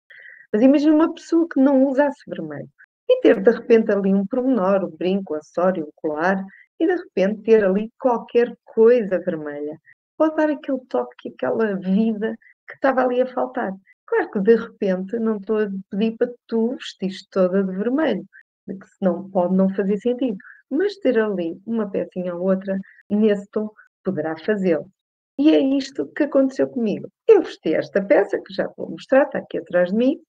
Mas 0.51 0.61
imagina 0.61 0.95
uma 0.95 1.13
pessoa 1.13 1.47
que 1.49 1.59
não 1.59 1.85
usasse 1.85 2.21
vermelho 2.27 2.69
e 3.09 3.21
ter 3.21 3.41
de 3.41 3.51
repente 3.51 3.91
ali 3.91 4.13
um 4.13 4.25
pormenor, 4.25 4.83
um 4.83 4.95
brinco, 4.95 5.33
um 5.33 5.37
acessório, 5.37 5.85
um 5.85 5.91
colar, 5.95 6.43
e 6.79 6.87
de 6.87 6.95
repente 6.95 7.43
ter 7.43 7.63
ali 7.63 7.91
qualquer 7.99 8.55
coisa 8.65 9.19
vermelha 9.19 9.77
pode 10.17 10.35
dar 10.35 10.49
aquele 10.49 10.79
toque, 10.87 11.29
aquela 11.29 11.75
vida 11.75 12.35
que 12.67 12.75
estava 12.75 13.01
ali 13.01 13.21
a 13.21 13.27
faltar. 13.27 13.71
Claro 14.05 14.31
que 14.31 14.39
de 14.39 14.55
repente 14.55 15.17
não 15.19 15.37
estou 15.37 15.59
a 15.59 15.67
pedir 15.89 16.17
para 16.17 16.31
tu 16.47 16.75
vestires 16.75 17.25
toda 17.29 17.63
de 17.63 17.71
vermelho, 17.75 18.25
que 18.67 18.87
senão 18.97 19.29
pode 19.29 19.55
não 19.55 19.69
fazer 19.73 19.97
sentido. 19.97 20.37
Mas 20.69 20.95
ter 20.97 21.19
ali 21.19 21.59
uma 21.65 21.89
pecinha 21.89 22.35
ou 22.35 22.43
outra 22.43 22.77
nesse 23.09 23.47
tom 23.51 23.69
poderá 24.03 24.37
fazê-lo. 24.37 24.89
E 25.37 25.55
é 25.55 25.59
isto 25.59 26.07
que 26.13 26.23
aconteceu 26.23 26.67
comigo. 26.67 27.07
Eu 27.27 27.41
vesti 27.41 27.73
esta 27.73 28.03
peça, 28.03 28.39
que 28.39 28.53
já 28.53 28.67
vou 28.77 28.89
mostrar, 28.91 29.23
está 29.23 29.39
aqui 29.39 29.57
atrás 29.57 29.89
de 29.89 29.95
mim, 29.95 30.19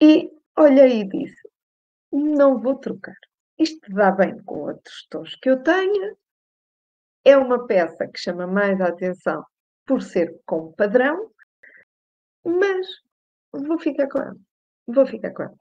e 0.00 0.30
olhei 0.56 1.00
e 1.00 1.08
disse: 1.08 1.50
não 2.12 2.58
vou 2.58 2.76
trocar. 2.76 3.16
Isto 3.58 3.92
dá 3.92 4.10
bem 4.10 4.42
com 4.44 4.60
outros 4.60 5.06
tons 5.10 5.36
que 5.36 5.50
eu 5.50 5.62
tenho. 5.62 6.16
É 7.24 7.36
uma 7.36 7.66
peça 7.66 8.08
que 8.08 8.18
chama 8.18 8.46
mais 8.46 8.80
a 8.80 8.88
atenção 8.88 9.44
por 9.86 10.02
ser 10.02 10.40
com 10.46 10.72
padrão, 10.72 11.30
mas 12.44 12.86
vou 13.52 13.78
ficar 13.78 14.08
com 14.08 14.18
ela. 14.18 14.36
Vou 14.86 15.06
ficar 15.06 15.32
com 15.32 15.42
ela. 15.42 15.56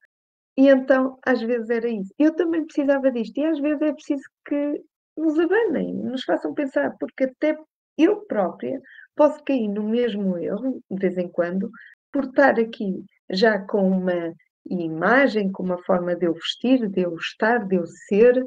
E 0.58 0.68
então, 0.70 1.20
às 1.26 1.42
vezes 1.42 1.70
era 1.70 1.90
isso. 1.90 2.14
Eu 2.18 2.36
também 2.36 2.66
precisava 2.66 3.12
disto. 3.12 3.38
E 3.38 3.46
às 3.46 3.60
vezes 3.60 3.82
é 3.82 3.94
preciso 3.94 4.24
que 4.46 4.84
nos 5.18 5.38
abanem, 5.38 5.94
nos 5.94 6.24
façam 6.24 6.54
pensar, 6.54 6.96
porque 6.98 7.26
até 7.26 7.58
eu 7.98 8.26
própria 8.26 8.82
posso 9.16 9.44
cair 9.44 9.68
no 9.68 9.84
mesmo 9.84 10.38
erro, 10.38 10.82
de 10.90 10.98
vez 10.98 11.18
em 11.18 11.28
quando, 11.28 11.70
por 12.12 12.24
estar 12.24 12.58
aqui 12.58 13.04
já 13.32 13.60
com 13.60 13.90
uma 13.90 14.34
imagem, 14.70 15.52
com 15.52 15.64
uma 15.64 15.78
forma 15.84 16.16
de 16.16 16.26
eu 16.26 16.34
vestir, 16.34 16.88
de 16.90 17.02
eu 17.02 17.16
estar, 17.16 17.66
de 17.68 17.76
eu 17.76 17.86
ser, 17.86 18.46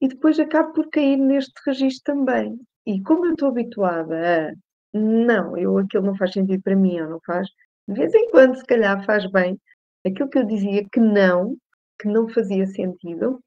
e 0.00 0.08
depois 0.08 0.38
acabo 0.38 0.72
por 0.72 0.88
cair 0.90 1.16
neste 1.16 1.54
registro 1.66 2.14
também. 2.14 2.58
E 2.86 3.02
como 3.02 3.26
eu 3.26 3.32
estou 3.32 3.48
habituada 3.48 4.50
a 4.50 4.52
não, 4.92 5.56
eu 5.56 5.78
aquilo 5.78 6.06
não 6.06 6.16
faz 6.16 6.32
sentido 6.32 6.62
para 6.62 6.76
mim, 6.76 7.00
ou 7.00 7.10
não 7.10 7.20
faz, 7.26 7.48
de 7.88 7.94
vez 7.94 8.14
em 8.14 8.30
quando, 8.30 8.56
se 8.56 8.64
calhar, 8.64 9.04
faz 9.04 9.30
bem. 9.30 9.58
Aquilo 10.06 10.28
que 10.28 10.38
eu 10.38 10.46
dizia 10.46 10.86
que 10.90 11.00
não, 11.00 11.56
que 12.00 12.08
não 12.08 12.28
fazia 12.28 12.66
sentido, 12.66 13.40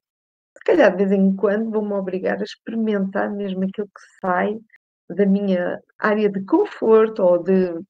se 0.56 0.64
calhar 0.64 0.90
de 0.90 1.04
vez 1.04 1.12
em 1.12 1.34
quando 1.36 1.70
vou-me 1.70 1.92
obrigar 1.92 2.40
a 2.40 2.44
experimentar 2.44 3.30
mesmo 3.30 3.64
aquilo 3.64 3.86
que 3.86 4.20
sai 4.20 4.58
da 5.08 5.26
minha 5.26 5.80
área 5.98 6.28
de 6.28 6.44
conforto 6.44 7.22
ou 7.22 7.42
de, 7.42 7.80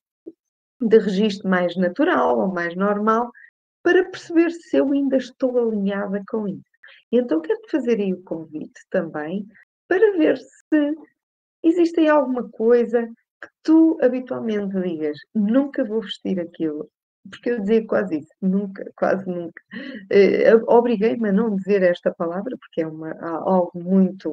de 0.80 0.98
registro 0.98 1.48
mais 1.48 1.76
natural 1.76 2.38
ou 2.38 2.48
mais 2.48 2.74
normal, 2.74 3.30
para 3.82 4.04
perceber 4.04 4.50
se 4.50 4.76
eu 4.76 4.92
ainda 4.92 5.16
estou 5.16 5.58
alinhada 5.58 6.22
com 6.28 6.46
isso. 6.46 6.70
E 7.12 7.18
então 7.18 7.40
quero 7.40 7.60
fazer 7.70 8.00
aí 8.00 8.12
o 8.12 8.22
convite 8.22 8.80
também 8.90 9.46
para 9.88 10.16
ver 10.16 10.38
se 10.38 10.94
existe 11.62 12.00
aí 12.00 12.08
alguma 12.08 12.48
coisa 12.48 13.06
que 13.42 13.48
tu 13.62 13.98
habitualmente 14.02 14.80
digas, 14.80 15.18
nunca 15.34 15.84
vou 15.84 16.02
vestir 16.02 16.38
aquilo. 16.38 16.88
Porque 17.28 17.50
eu 17.50 17.60
dizia 17.60 17.86
quase 17.86 18.18
isso, 18.18 18.32
nunca, 18.40 18.90
quase 18.96 19.26
nunca. 19.26 19.62
Uh, 20.10 20.64
Obriguei-me 20.68 21.28
a 21.28 21.32
não 21.32 21.54
dizer 21.54 21.82
esta 21.82 22.12
palavra, 22.12 22.56
porque 22.58 22.82
é 22.82 22.86
uma, 22.86 23.12
algo 23.20 23.72
muito 23.74 24.30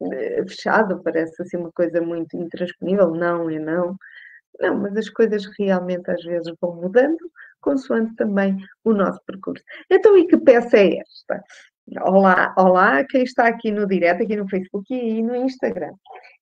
uh, 0.00 0.48
fechado, 0.48 1.02
parece 1.02 1.42
assim 1.42 1.58
uma 1.58 1.72
coisa 1.72 2.00
muito 2.00 2.36
intransponível, 2.36 3.10
não 3.10 3.50
é 3.50 3.58
não. 3.58 3.96
Não, 4.60 4.76
mas 4.78 4.96
as 4.96 5.08
coisas 5.08 5.44
realmente 5.58 6.10
às 6.10 6.22
vezes 6.22 6.52
vão 6.60 6.76
mudando, 6.76 7.18
consoante 7.60 8.14
também 8.16 8.56
o 8.84 8.92
nosso 8.92 9.20
percurso. 9.26 9.64
Então, 9.90 10.16
e 10.16 10.26
que 10.26 10.36
peça 10.36 10.76
é 10.76 10.98
esta? 10.98 11.42
Olá, 12.02 12.54
olá, 12.56 13.04
quem 13.04 13.24
está 13.24 13.46
aqui 13.46 13.70
no 13.70 13.86
direto, 13.86 14.22
aqui 14.22 14.36
no 14.36 14.48
Facebook 14.48 14.94
e 14.94 15.22
no 15.22 15.36
Instagram. 15.36 15.92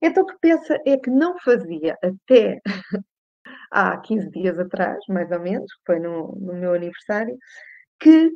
Então, 0.00 0.24
que 0.24 0.36
peça 0.40 0.78
é 0.86 0.96
que 0.96 1.10
não 1.10 1.38
fazia 1.40 1.96
até 2.02 2.60
há 3.70 3.96
15 3.98 4.30
dias 4.30 4.58
atrás, 4.58 4.98
mais 5.08 5.30
ou 5.30 5.40
menos, 5.40 5.70
foi 5.86 5.98
no, 5.98 6.36
no 6.36 6.54
meu 6.54 6.74
aniversário, 6.74 7.36
que 7.98 8.30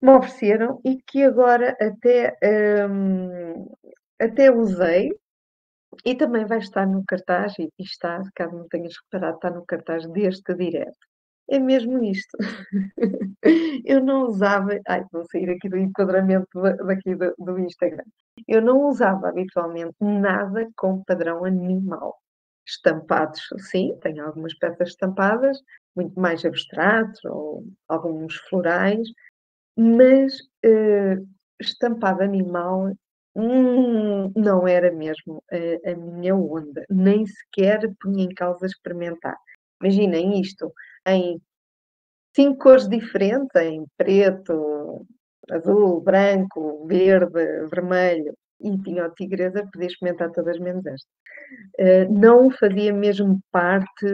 me 0.00 0.10
ofereceram 0.12 0.80
e 0.84 0.96
que 1.06 1.22
agora 1.22 1.76
até, 1.80 2.36
hum, 2.88 3.68
até 4.18 4.50
usei 4.50 5.10
e 6.04 6.14
também 6.14 6.44
vai 6.46 6.58
estar 6.58 6.86
no 6.86 7.04
cartaz, 7.04 7.54
e 7.58 7.68
está, 7.78 8.22
caso 8.34 8.56
não 8.56 8.68
tenhas 8.68 8.94
reparado, 9.04 9.36
está 9.36 9.50
no 9.50 9.64
cartaz 9.64 10.06
deste 10.10 10.54
direto. 10.54 11.10
É 11.50 11.58
mesmo 11.58 12.02
isto. 12.04 12.38
Eu 13.84 14.02
não 14.04 14.28
usava. 14.28 14.78
Ai, 14.86 15.04
vou 15.12 15.24
sair 15.24 15.50
aqui 15.50 15.68
do 15.68 15.76
enquadramento 15.76 16.48
daqui 16.86 17.16
do, 17.16 17.34
do 17.38 17.58
Instagram. 17.58 18.04
Eu 18.46 18.62
não 18.62 18.86
usava 18.86 19.28
habitualmente 19.28 19.96
nada 20.00 20.68
com 20.76 21.02
padrão 21.02 21.44
animal. 21.44 22.16
Estampados, 22.64 23.42
sim, 23.58 23.98
tenho 24.00 24.24
algumas 24.24 24.54
peças 24.54 24.90
estampadas, 24.90 25.58
muito 25.96 26.18
mais 26.20 26.44
abstratos, 26.44 27.24
ou 27.24 27.64
alguns 27.88 28.36
florais, 28.48 29.08
mas 29.76 30.34
uh, 30.64 31.26
estampado 31.60 32.22
animal 32.22 32.92
hum, 33.34 34.32
não 34.36 34.66
era 34.66 34.92
mesmo 34.92 35.42
a, 35.50 35.90
a 35.90 35.96
minha 35.96 36.34
onda, 36.34 36.84
nem 36.90 37.26
sequer 37.26 37.80
punha 38.00 38.24
em 38.24 38.34
causa 38.34 38.66
experimentar. 38.66 39.36
Imaginem 39.82 40.40
isto, 40.40 40.72
em 41.06 41.40
cinco 42.34 42.58
cores 42.58 42.88
diferentes, 42.88 43.54
em 43.56 43.84
preto, 43.96 45.06
azul, 45.50 46.00
branco, 46.00 46.86
verde, 46.86 47.66
vermelho, 47.70 48.34
e 48.60 48.78
tinha 48.82 49.06
o 49.06 49.10
tigresa, 49.10 49.66
podia 49.72 49.88
experimentar 49.88 50.30
todas 50.32 50.58
menos 50.58 50.84
esta. 50.86 51.08
Uh, 51.78 52.12
não 52.12 52.50
fazia 52.50 52.92
mesmo 52.92 53.40
parte 53.50 54.06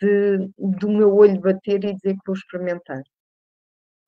de, 0.00 0.50
do 0.58 0.88
meu 0.88 1.14
olho 1.14 1.40
bater 1.40 1.84
e 1.84 1.94
dizer 1.94 2.14
que 2.14 2.26
vou 2.26 2.34
experimentar. 2.34 3.02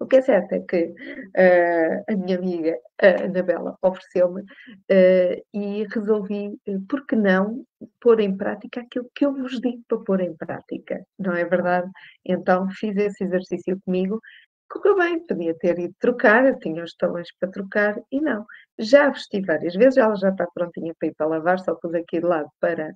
O 0.02 0.06
que 0.06 0.16
é 0.16 0.22
certo 0.22 0.52
é 0.52 0.60
que 0.60 0.86
uh, 0.86 2.12
a 2.12 2.16
minha 2.16 2.36
amiga 2.36 2.76
a 3.00 3.24
Anabela 3.24 3.76
ofereceu-me 3.80 4.42
uh, 4.42 5.42
e 5.54 5.86
resolvi, 5.94 6.48
uh, 6.66 6.80
por 6.88 7.06
que 7.06 7.14
não, 7.14 7.64
pôr 8.00 8.18
em 8.18 8.36
prática 8.36 8.80
aquilo 8.80 9.08
que 9.14 9.24
eu 9.24 9.32
vos 9.32 9.60
digo 9.60 9.80
para 9.86 9.98
pôr 9.98 10.20
em 10.20 10.34
prática, 10.36 11.06
não 11.16 11.34
é 11.34 11.44
verdade? 11.44 11.88
Então 12.24 12.68
fiz 12.70 12.96
esse 12.96 13.22
exercício 13.22 13.80
comigo, 13.84 14.20
correu 14.68 14.96
bem, 14.96 15.24
podia 15.24 15.54
ter 15.56 15.78
ido 15.78 15.94
trocar, 16.00 16.46
eu 16.46 16.58
tinha 16.58 16.82
os 16.82 16.96
talões 16.96 17.28
para 17.38 17.52
trocar 17.52 17.94
e 18.10 18.20
não. 18.20 18.44
Já 18.80 19.08
vesti 19.08 19.40
várias 19.40 19.76
vezes, 19.76 19.98
ela 19.98 20.16
já 20.16 20.30
está 20.30 20.48
prontinha 20.52 20.92
para 20.98 21.08
ir 21.10 21.14
para 21.14 21.28
lavar, 21.28 21.60
só 21.60 21.76
pus 21.76 21.94
aqui 21.94 22.18
de 22.18 22.26
lado 22.26 22.48
para, 22.58 22.92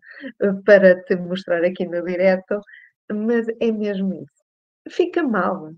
para 0.64 1.00
te 1.04 1.14
mostrar 1.14 1.64
aqui 1.64 1.86
no 1.86 2.02
direto, 2.04 2.60
mas 3.12 3.46
é 3.60 3.70
mesmo 3.70 4.12
isso. 4.12 4.44
Fica 4.88 5.22
mal, 5.22 5.70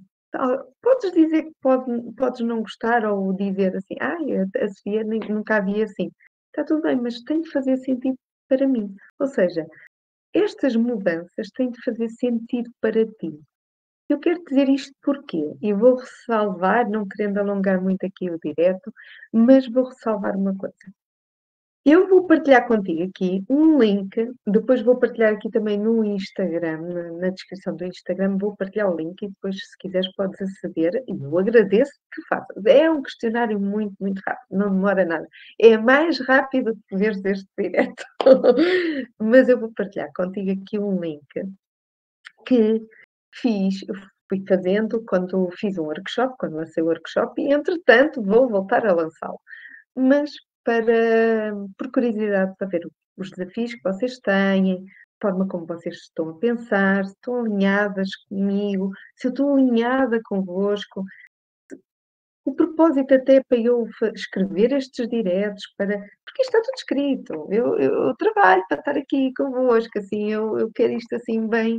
Podes 0.82 1.12
dizer 1.12 1.44
que 1.44 1.52
pode, 1.60 2.12
podes 2.16 2.40
não 2.40 2.60
gostar 2.60 3.04
ou 3.04 3.32
dizer 3.32 3.74
assim, 3.76 3.94
ah, 4.00 4.16
a 4.62 4.68
Sofia 4.68 5.04
nem, 5.04 5.20
nunca 5.20 5.56
havia 5.56 5.84
assim. 5.84 6.10
Está 6.48 6.64
tudo 6.64 6.82
bem, 6.82 6.96
mas 6.96 7.22
tem 7.22 7.40
de 7.40 7.50
fazer 7.50 7.76
sentido 7.78 8.18
para 8.48 8.66
mim. 8.66 8.94
Ou 9.18 9.26
seja, 9.26 9.66
estas 10.34 10.76
mudanças 10.76 11.48
têm 11.54 11.70
de 11.70 11.82
fazer 11.82 12.08
sentido 12.10 12.70
para 12.80 13.06
ti. 13.06 13.40
Eu 14.08 14.18
quero 14.18 14.42
dizer 14.44 14.68
isto 14.68 14.92
porque, 15.02 15.38
e 15.60 15.72
vou 15.72 15.96
ressalvar, 15.96 16.88
não 16.88 17.06
querendo 17.06 17.38
alongar 17.38 17.80
muito 17.80 18.06
aqui 18.06 18.30
o 18.30 18.38
direto, 18.38 18.92
mas 19.32 19.68
vou 19.68 19.84
ressalvar 19.84 20.36
uma 20.36 20.56
coisa. 20.56 20.74
Eu 21.84 22.08
vou 22.08 22.26
partilhar 22.26 22.66
contigo 22.66 23.02
aqui 23.04 23.42
um 23.48 23.78
link, 23.78 24.10
depois 24.46 24.82
vou 24.82 24.98
partilhar 24.98 25.32
aqui 25.32 25.48
também 25.50 25.78
no 25.78 26.04
Instagram, 26.04 26.82
na, 26.82 27.12
na, 27.12 27.30
descrição 27.30 27.74
do 27.74 27.84
Instagram, 27.84 28.36
vou 28.36 28.54
partilhar 28.56 28.92
o 28.92 28.96
link 28.96 29.22
e 29.22 29.28
depois, 29.28 29.56
se 29.56 29.78
quiseres, 29.78 30.12
podes 30.14 30.40
aceder 30.42 31.02
e 31.06 31.12
eu 31.12 31.38
agradeço 31.38 31.92
que 32.12 32.20
faças. 32.28 32.64
É 32.66 32.90
um 32.90 33.02
questionário 33.02 33.58
muito, 33.58 33.94
muito 34.00 34.20
rápido, 34.26 34.46
não 34.50 34.70
demora 34.70 35.04
nada. 35.04 35.26
É 35.58 35.78
mais 35.78 36.20
rápido 36.20 36.76
que 36.88 36.96
veres 36.96 37.24
este 37.24 37.48
direto. 37.58 38.04
Mas 39.18 39.48
eu 39.48 39.58
vou 39.58 39.72
partilhar 39.74 40.10
contigo 40.14 40.50
aqui 40.50 40.78
um 40.78 41.00
link 41.00 41.24
que 42.46 42.82
fiz, 43.34 43.76
fui 44.28 44.44
fazendo 44.46 45.02
quando 45.06 45.48
fiz 45.52 45.78
um 45.78 45.84
workshop, 45.84 46.34
quando 46.38 46.56
lancei 46.56 46.82
o 46.82 46.86
workshop, 46.86 47.40
e 47.40 47.52
entretanto 47.52 48.22
vou 48.22 48.48
voltar 48.48 48.86
a 48.86 48.92
lançá-lo. 48.92 49.40
Mas 49.96 50.30
para, 50.64 51.52
por 51.76 51.90
curiosidade, 51.90 52.54
para 52.58 52.68
ver 52.68 52.86
os 53.16 53.30
desafios 53.30 53.74
que 53.74 53.82
vocês 53.82 54.18
têm, 54.18 54.74
a 54.74 55.26
forma 55.26 55.48
como 55.48 55.66
vocês 55.66 55.96
estão 55.96 56.30
a 56.30 56.38
pensar, 56.38 57.04
se 57.04 57.12
estão 57.12 57.40
alinhadas 57.40 58.08
comigo, 58.28 58.90
se 59.16 59.28
eu 59.28 59.30
estou 59.30 59.54
alinhada 59.54 60.20
convosco. 60.24 61.04
O 62.44 62.54
propósito 62.54 63.14
até 63.14 63.42
para 63.42 63.58
eu 63.58 63.86
escrever 64.14 64.72
estes 64.72 65.08
diretos, 65.08 65.64
para, 65.76 66.02
porque 66.38 66.42
isto 66.42 66.56
está 66.56 66.60
tudo 66.62 66.74
escrito. 66.76 67.48
Eu, 67.50 67.78
eu, 67.78 68.16
trabalho 68.16 68.62
para 68.68 68.78
estar 68.78 68.96
aqui 68.96 69.32
convosco, 69.36 69.98
assim, 69.98 70.32
eu, 70.32 70.58
eu 70.58 70.70
quero 70.72 70.92
isto 70.92 71.14
assim 71.16 71.46
bem. 71.48 71.78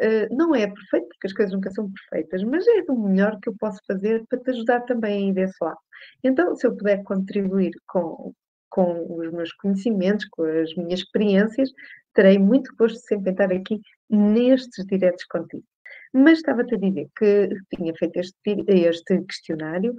Uh, 0.00 0.34
não 0.34 0.54
é 0.54 0.66
perfeito, 0.66 1.08
porque 1.08 1.26
as 1.26 1.32
coisas 1.32 1.54
nunca 1.54 1.70
são 1.70 1.90
perfeitas, 1.90 2.42
mas 2.44 2.66
é 2.66 2.82
do 2.82 2.96
melhor 2.96 3.38
que 3.40 3.50
eu 3.50 3.54
posso 3.58 3.78
fazer 3.86 4.24
para 4.28 4.40
te 4.40 4.50
ajudar 4.50 4.80
também 4.82 5.26
a 5.26 5.30
ir 5.30 5.34
desse 5.34 5.56
lado. 5.60 5.78
Então, 6.24 6.56
se 6.56 6.66
eu 6.66 6.76
puder 6.76 7.02
contribuir 7.04 7.72
com, 7.86 8.32
com 8.70 9.18
os 9.18 9.30
meus 9.32 9.52
conhecimentos, 9.52 10.26
com 10.30 10.42
as 10.44 10.74
minhas 10.74 11.00
experiências, 11.00 11.70
terei 12.14 12.38
muito 12.38 12.74
gosto 12.76 12.96
de 12.96 13.06
sempre 13.06 13.32
estar 13.32 13.52
aqui 13.52 13.80
nestes 14.08 14.86
diretos 14.86 15.24
contigo. 15.24 15.64
Mas 16.12 16.38
estava-te 16.38 16.74
a 16.74 16.78
dizer 16.78 17.08
que 17.16 17.50
tinha 17.76 17.92
feito 17.94 18.16
este, 18.16 18.64
este 18.66 19.22
questionário 19.24 19.94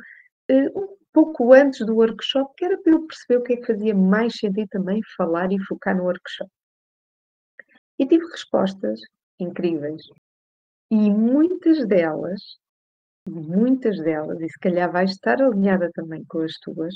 um 0.75 0.98
pouco 1.13 1.53
antes 1.53 1.85
do 1.85 1.95
workshop, 1.95 2.53
que 2.55 2.65
era 2.65 2.77
para 2.77 2.93
eu 2.93 3.05
perceber 3.05 3.37
o 3.37 3.43
que 3.43 3.53
é 3.53 3.57
que 3.57 3.65
fazia 3.67 3.95
mais 3.95 4.37
sentido 4.37 4.67
também 4.69 5.01
falar 5.17 5.51
e 5.51 5.59
focar 5.65 5.95
no 5.95 6.03
workshop. 6.03 6.49
E 7.97 8.07
tive 8.07 8.25
respostas 8.27 8.99
incríveis. 9.39 10.03
E 10.91 11.09
muitas 11.09 11.85
delas, 11.87 12.41
muitas 13.27 13.99
delas, 13.99 14.39
e 14.41 14.49
se 14.49 14.59
calhar 14.59 14.91
vais 14.91 15.11
estar 15.11 15.41
alinhada 15.41 15.91
também 15.93 16.23
com 16.25 16.39
as 16.39 16.53
tuas, 16.59 16.93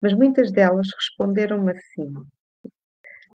mas 0.00 0.12
muitas 0.14 0.52
delas 0.52 0.88
responderam-me 0.94 1.72
assim: 1.72 2.12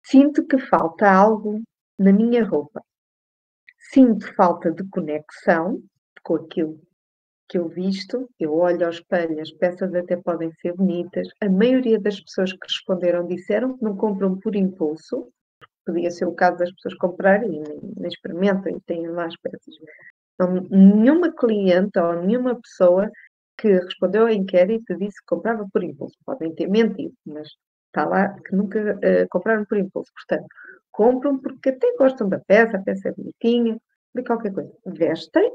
Sinto 0.02 0.46
que 0.46 0.58
falta 0.58 1.10
algo 1.10 1.62
na 1.98 2.12
minha 2.12 2.44
roupa. 2.44 2.82
Sinto 3.78 4.34
falta 4.34 4.70
de 4.72 4.86
conexão 4.88 5.82
com 6.22 6.36
aquilo 6.36 6.80
que 7.48 7.58
eu 7.58 7.68
visto, 7.68 8.28
eu 8.38 8.54
olho 8.54 8.84
ao 8.84 8.90
espelho, 8.90 9.40
as 9.40 9.50
peças 9.52 9.94
até 9.94 10.16
podem 10.16 10.50
ser 10.60 10.74
bonitas. 10.74 11.28
A 11.40 11.48
maioria 11.48 12.00
das 12.00 12.20
pessoas 12.20 12.52
que 12.52 12.66
responderam 12.66 13.26
disseram 13.26 13.76
que 13.76 13.84
não 13.84 13.96
compram 13.96 14.38
por 14.38 14.56
impulso, 14.56 15.28
podia 15.84 16.10
ser 16.10 16.24
o 16.24 16.32
caso 16.32 16.58
das 16.58 16.72
pessoas 16.72 16.94
comprarem 16.94 17.56
e 17.56 17.60
nem, 17.60 17.80
nem 17.96 18.08
experimentam 18.08 18.76
e 18.76 18.80
têm 18.80 19.06
lá 19.08 19.26
as 19.26 19.36
peças. 19.36 19.74
Não, 20.38 20.52
nenhuma 20.70 21.32
cliente 21.32 21.98
ou 21.98 22.22
nenhuma 22.22 22.60
pessoa 22.60 23.10
que 23.56 23.68
respondeu 23.68 24.22
ao 24.22 24.30
inquérito 24.30 24.96
disse 24.96 25.20
que 25.20 25.26
comprava 25.26 25.66
por 25.72 25.84
impulso. 25.84 26.16
Podem 26.24 26.54
ter 26.54 26.68
mentido, 26.68 27.14
mas 27.24 27.48
está 27.86 28.04
lá 28.04 28.28
que 28.40 28.56
nunca 28.56 28.94
uh, 28.96 29.28
compraram 29.30 29.64
por 29.64 29.78
impulso. 29.78 30.10
Portanto, 30.14 30.46
compram 30.90 31.38
porque 31.38 31.70
até 31.70 31.94
gostam 31.96 32.28
da 32.28 32.40
peça, 32.40 32.76
a 32.76 32.82
peça 32.82 33.08
é 33.08 33.12
bonitinha, 33.12 33.78
de 34.14 34.22
qualquer 34.24 34.52
coisa. 34.52 34.72
Vestem, 34.86 35.52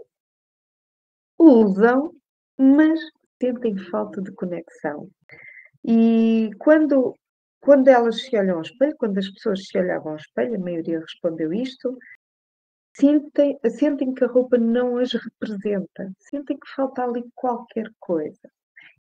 usam, 1.39 2.13
mas 2.57 2.99
sentem 3.41 3.77
falta 3.77 4.21
de 4.21 4.31
conexão. 4.33 5.09
E 5.83 6.49
quando, 6.59 7.15
quando 7.61 7.87
elas 7.87 8.21
se 8.23 8.35
olham 8.37 8.57
ao 8.57 8.61
espelho, 8.61 8.95
quando 8.97 9.17
as 9.17 9.29
pessoas 9.29 9.65
se 9.65 9.77
olhavam 9.77 10.11
ao 10.11 10.17
espelho, 10.17 10.55
a 10.55 10.59
maioria 10.59 10.99
respondeu 10.99 11.53
isto, 11.53 11.97
sentem, 12.95 13.57
sentem 13.69 14.13
que 14.13 14.25
a 14.25 14.27
roupa 14.27 14.57
não 14.57 14.97
as 14.97 15.13
representa, 15.13 16.11
sentem 16.19 16.57
que 16.59 16.69
falta 16.75 17.03
ali 17.03 17.23
qualquer 17.33 17.89
coisa. 17.99 18.49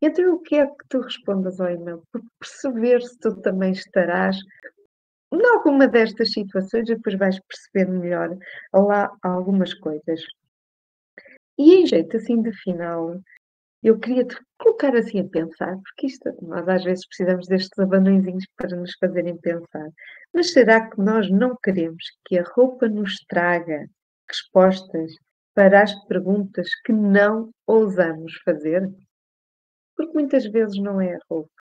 Então, 0.01 0.35
o 0.35 0.39
que 0.41 0.55
é 0.55 0.67
que 0.67 0.89
tu 0.89 1.01
respondas 1.01 1.61
ao 1.61 1.71
e-mail? 1.71 2.03
Por 2.13 2.23
perceber 2.39 3.03
se 3.03 3.19
tu 3.19 3.35
também 3.41 3.73
estarás 3.73 4.37
em 5.33 5.45
alguma 5.45 5.89
destas 5.89 6.31
situações 6.31 6.89
e 6.89 6.95
depois 6.95 7.19
vais 7.19 7.39
perceber 7.41 7.91
melhor 7.91 8.37
lá 8.73 9.11
algumas 9.23 9.75
coisas. 9.75 10.23
E 11.59 11.75
em 11.75 11.87
jeito 11.87 12.17
assim 12.17 12.41
de 12.41 12.53
final, 12.63 13.21
eu 13.83 13.99
queria 13.99 14.25
te 14.25 14.37
colocar 14.59 14.95
assim 14.97 15.21
a 15.21 15.29
pensar, 15.29 15.77
porque 15.77 16.07
isto, 16.07 16.33
nós 16.43 16.69
às 16.69 16.85
vezes 16.85 17.07
precisamos 17.07 17.47
destes 17.49 17.79
abanõezinhos 17.79 18.47
para 18.57 18.77
nos 18.77 18.93
fazerem 18.99 19.37
pensar. 19.39 19.89
Mas 20.33 20.53
será 20.53 20.89
que 20.89 21.01
nós 21.01 21.31
não 21.31 21.57
queremos 21.63 22.05
que 22.25 22.39
a 22.39 22.45
roupa 22.45 22.89
nos 22.89 23.17
traga 23.29 23.89
respostas 24.29 25.13
para 25.55 25.83
as 25.83 25.95
perguntas 26.07 26.69
que 26.85 26.93
não 26.93 27.51
ousamos 27.67 28.33
fazer? 28.45 28.89
Porque 29.97 30.13
muitas 30.13 30.47
vezes 30.47 30.81
não 30.81 31.01
é 31.01 31.15
a 31.15 31.21
roupa. 31.29 31.58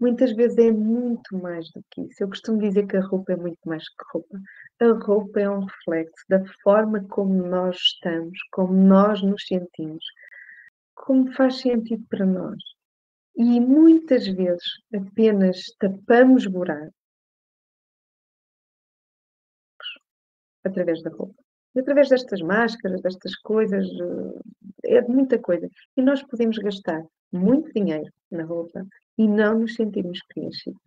Muitas 0.00 0.32
vezes 0.32 0.56
é 0.58 0.70
muito 0.70 1.36
mais 1.36 1.70
do 1.72 1.82
que 1.90 2.02
isso. 2.02 2.22
Eu 2.22 2.28
costumo 2.28 2.60
dizer 2.60 2.86
que 2.86 2.96
a 2.96 3.04
roupa 3.04 3.32
é 3.32 3.36
muito 3.36 3.58
mais 3.66 3.82
que 3.88 4.04
roupa. 4.12 4.40
A 4.80 4.92
roupa 5.04 5.40
é 5.40 5.50
um 5.50 5.64
reflexo 5.64 6.24
da 6.28 6.44
forma 6.62 7.04
como 7.08 7.34
nós 7.34 7.76
estamos, 7.76 8.38
como 8.52 8.72
nós 8.72 9.20
nos 9.22 9.44
sentimos, 9.46 10.04
como 10.94 11.32
faz 11.32 11.60
sentido 11.60 12.04
para 12.08 12.24
nós. 12.24 12.62
E 13.36 13.60
muitas 13.60 14.26
vezes 14.28 14.64
apenas 14.94 15.64
tapamos 15.78 16.46
buracos 16.46 16.92
através 20.64 21.02
da 21.02 21.10
roupa. 21.10 21.47
Através 21.78 22.08
destas 22.08 22.40
máscaras, 22.40 23.00
destas 23.02 23.36
coisas, 23.36 23.86
eh, 24.84 24.96
é 24.98 25.00
de 25.00 25.10
muita 25.10 25.38
coisa. 25.38 25.68
E 25.96 26.02
nós 26.02 26.22
podemos 26.22 26.58
gastar 26.58 27.04
muito 27.32 27.72
dinheiro 27.72 28.10
na 28.30 28.44
roupa 28.44 28.86
e 29.16 29.28
não 29.28 29.60
nos 29.60 29.74
sentirmos 29.74 30.20
preenchidos. 30.28 30.80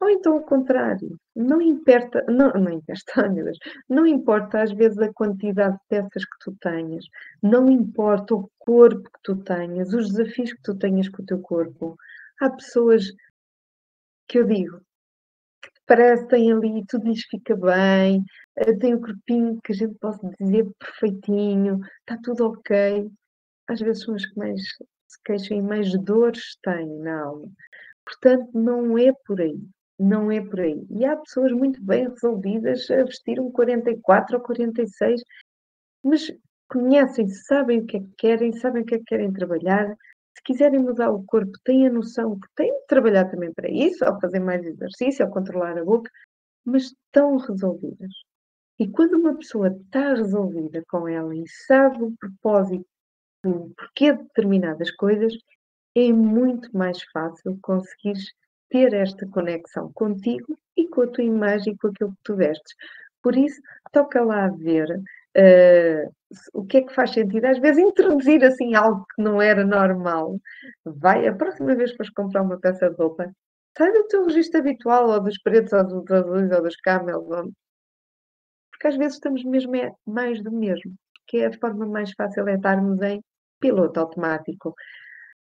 Ou 0.00 0.08
então 0.08 0.36
o 0.36 0.42
contrário, 0.42 1.18
não 1.34 1.60
importa, 1.60 2.24
não, 2.28 2.52
não 2.52 2.70
importa, 2.70 3.12
não 3.88 4.06
importa 4.06 4.62
às 4.62 4.72
vezes 4.72 4.98
a 4.98 5.12
quantidade 5.12 5.74
de 5.74 5.82
peças 5.88 6.24
que 6.24 6.38
tu 6.40 6.56
tenhas, 6.60 7.04
não 7.42 7.68
importa 7.68 8.34
o 8.34 8.48
corpo 8.58 9.02
que 9.02 9.20
tu 9.24 9.36
tenhas, 9.36 9.92
os 9.92 10.08
desafios 10.10 10.52
que 10.52 10.62
tu 10.62 10.76
tenhas 10.76 11.08
com 11.08 11.22
o 11.22 11.26
teu 11.26 11.40
corpo. 11.40 11.96
Há 12.40 12.48
pessoas 12.50 13.06
que 14.28 14.38
eu 14.38 14.44
digo, 14.44 14.80
parece 15.88 16.28
têm 16.28 16.52
ali, 16.52 16.84
tudo 16.86 17.08
lhes 17.08 17.24
fica 17.24 17.56
bem, 17.56 18.22
eh, 18.56 18.74
tem 18.74 18.94
o 18.94 19.00
corpinho 19.00 19.58
que 19.64 19.72
a 19.72 19.74
gente 19.74 19.94
pode 19.98 20.18
dizer 20.38 20.66
perfeitinho, 20.78 21.80
está 22.00 22.18
tudo 22.22 22.46
ok. 22.48 23.10
Às 23.68 23.80
vezes 23.80 24.04
são 24.04 24.14
as 24.14 24.26
que 24.26 24.38
mais 24.38 24.60
se 25.08 25.22
queixam 25.24 25.56
e 25.58 25.62
mais 25.62 25.92
dores 26.04 26.56
têm 26.62 26.86
na 27.00 27.22
alma. 27.24 27.48
Portanto, 28.04 28.50
não 28.54 28.98
é 28.98 29.12
por 29.26 29.40
aí. 29.40 29.58
Não 29.98 30.30
é 30.30 30.40
por 30.40 30.60
aí. 30.60 30.86
E 30.90 31.04
há 31.04 31.16
pessoas 31.16 31.52
muito 31.52 31.82
bem 31.82 32.08
resolvidas 32.08 32.90
a 32.90 33.04
vestir 33.04 33.40
um 33.40 33.50
44 33.50 34.36
ou 34.36 34.42
46, 34.42 35.22
mas 36.04 36.30
conhecem, 36.68 37.28
sabem 37.28 37.80
o 37.80 37.86
que 37.86 37.96
é 37.96 38.00
que 38.00 38.12
querem, 38.18 38.52
sabem 38.52 38.82
o 38.82 38.86
que 38.86 38.94
é 38.96 38.98
que 38.98 39.04
querem 39.04 39.32
trabalhar. 39.32 39.96
Se 40.38 40.42
quiserem 40.44 40.78
mudar 40.78 41.10
o 41.10 41.24
corpo, 41.24 41.50
têm 41.64 41.88
a 41.88 41.92
noção 41.92 42.38
que 42.38 42.46
têm 42.54 42.72
de 42.72 42.86
trabalhar 42.86 43.24
também 43.28 43.52
para 43.52 43.68
isso, 43.68 44.04
ao 44.04 44.20
fazer 44.20 44.38
mais 44.38 44.64
exercício, 44.64 45.24
ao 45.24 45.32
controlar 45.32 45.76
a 45.76 45.84
boca, 45.84 46.08
mas 46.64 46.84
estão 46.84 47.38
resolvidas. 47.38 48.12
E 48.78 48.86
quando 48.86 49.14
uma 49.14 49.36
pessoa 49.36 49.66
está 49.66 50.14
resolvida 50.14 50.84
com 50.88 51.08
ela 51.08 51.34
e 51.34 51.42
sabe 51.66 52.04
o 52.04 52.14
propósito, 52.20 52.86
o 53.44 53.70
porquê 53.76 54.12
de 54.12 54.22
determinadas 54.22 54.92
coisas, 54.92 55.34
é 55.96 56.12
muito 56.12 56.70
mais 56.76 57.02
fácil 57.12 57.58
conseguires 57.60 58.32
ter 58.70 58.94
esta 58.94 59.26
conexão 59.26 59.90
contigo 59.92 60.56
e 60.76 60.86
com 60.86 61.02
a 61.02 61.08
tua 61.08 61.24
imagem 61.24 61.72
e 61.72 61.76
com 61.76 61.88
aquilo 61.88 62.12
que 62.12 62.22
tu 62.22 62.36
vestes. 62.36 62.76
Por 63.20 63.36
isso, 63.36 63.60
toca 63.90 64.22
lá 64.22 64.44
a 64.44 64.50
ver 64.50 64.86
uh, 65.36 66.12
o 66.52 66.64
que 66.66 66.78
é 66.78 66.82
que 66.82 66.94
faz 66.94 67.12
sentido. 67.12 67.46
Às 67.46 67.58
vezes, 67.58 67.82
introduzir 67.82 68.44
assim 68.44 68.74
algo 68.74 69.04
que 69.14 69.22
não 69.22 69.40
era 69.40 69.64
normal. 69.64 70.38
Vai, 70.84 71.26
a 71.26 71.34
próxima 71.34 71.74
vez 71.74 71.90
que 71.90 71.96
fores 71.96 72.12
comprar 72.12 72.42
uma 72.42 72.58
peça 72.58 72.90
de 72.90 72.96
roupa, 72.96 73.30
sai 73.76 73.92
do 73.92 74.06
teu 74.08 74.24
registro 74.26 74.60
habitual, 74.60 75.08
ou 75.10 75.20
dos 75.20 75.38
pretos, 75.42 75.72
ou 75.72 75.84
dos 75.84 76.10
azuis, 76.10 76.50
ou 76.50 76.62
dos 76.62 76.76
camels, 76.76 77.30
ou... 77.30 77.52
porque 78.70 78.88
às 78.88 78.96
vezes 78.96 79.14
estamos 79.14 79.44
mesmo 79.44 79.76
é 79.76 79.92
mais 80.06 80.42
do 80.42 80.52
mesmo. 80.52 80.94
Que 81.26 81.38
é 81.38 81.46
a 81.46 81.58
forma 81.58 81.86
mais 81.86 82.12
fácil 82.12 82.48
é 82.48 82.54
estarmos 82.54 83.00
em 83.02 83.22
piloto 83.60 84.00
automático. 84.00 84.74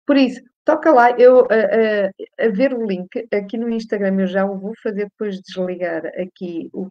Por 0.07 0.17
isso, 0.17 0.41
toca 0.65 0.93
lá, 0.93 1.11
eu 1.19 1.41
a, 1.51 2.45
a, 2.45 2.47
a, 2.47 2.49
ver 2.51 2.75
o 2.75 2.85
link 2.87 3.09
aqui 3.33 3.59
no 3.59 3.71
Instagram, 3.71 4.21
eu 4.21 4.27
já 4.27 4.45
o 4.47 4.59
vou 4.59 4.73
fazer 4.83 5.05
depois 5.05 5.37
de 5.37 5.43
desligar 5.43 6.07
aqui 6.07 6.71
o, 6.73 6.89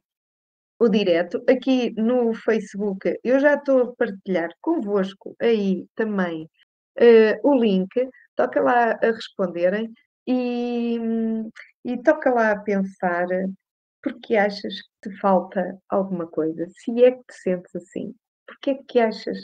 o 0.79 0.89
direto. 0.89 1.43
Aqui 1.49 1.91
no 1.91 2.33
Facebook, 2.33 3.19
eu 3.23 3.39
já 3.39 3.55
estou 3.55 3.81
a 3.81 3.95
partilhar 3.95 4.49
convosco 4.61 5.35
aí 5.41 5.87
também 5.95 6.49
uh, 6.99 7.49
o 7.49 7.55
link. 7.55 7.89
Toca 8.35 8.61
lá 8.61 8.91
a 9.01 9.11
responderem 9.11 9.91
e, 10.27 10.99
e 11.85 12.01
toca 12.03 12.31
lá 12.31 12.51
a 12.51 12.59
pensar 12.59 13.27
porque 14.03 14.35
achas 14.37 14.81
que 15.01 15.09
te 15.09 15.19
falta 15.19 15.77
alguma 15.89 16.27
coisa, 16.27 16.65
se 16.69 17.03
é 17.03 17.11
que 17.11 17.23
te 17.27 17.33
sentes 17.33 17.75
assim, 17.75 18.13
porque 18.45 18.71
é 18.71 18.75
que 18.87 18.99
achas 18.99 19.39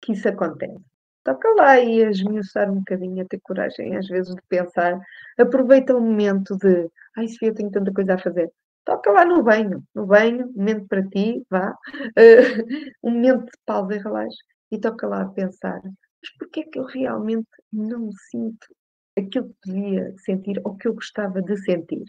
que 0.00 0.12
isso 0.12 0.28
acontece? 0.28 0.84
toca 1.28 1.48
lá 1.54 1.78
e 1.78 2.04
a 2.04 2.10
esmiuçar 2.10 2.70
um 2.70 2.76
bocadinho, 2.76 3.22
a 3.22 3.26
ter 3.28 3.40
coragem 3.40 3.96
às 3.96 4.06
vezes 4.08 4.34
de 4.34 4.40
pensar. 4.48 4.98
Aproveita 5.38 5.94
o 5.94 6.00
momento 6.00 6.56
de, 6.56 6.88
ai 7.16 7.28
Sofia, 7.28 7.54
tenho 7.54 7.70
tanta 7.70 7.92
coisa 7.92 8.14
a 8.14 8.18
fazer. 8.18 8.50
Toca 8.88 9.12
lá 9.12 9.22
no 9.22 9.42
banho, 9.42 9.84
no 9.94 10.06
banho, 10.06 10.50
momento 10.56 10.88
para 10.88 11.06
ti, 11.10 11.44
vá. 11.50 11.76
Uh, 12.16 12.64
um 13.04 13.10
momento 13.10 13.44
de 13.44 13.58
pausa 13.66 13.94
e 13.94 13.98
relaxo. 13.98 14.38
E 14.72 14.80
toca 14.80 15.06
lá 15.06 15.20
a 15.24 15.28
pensar, 15.28 15.78
mas 15.84 16.36
porquê 16.38 16.60
é 16.60 16.64
que 16.64 16.78
eu 16.78 16.84
realmente 16.84 17.46
não 17.70 18.10
sinto 18.30 18.66
aquilo 19.18 19.54
que 19.62 19.72
devia 19.72 20.14
sentir 20.24 20.58
ou 20.64 20.74
que 20.74 20.88
eu 20.88 20.94
gostava 20.94 21.42
de 21.42 21.54
sentir? 21.58 22.02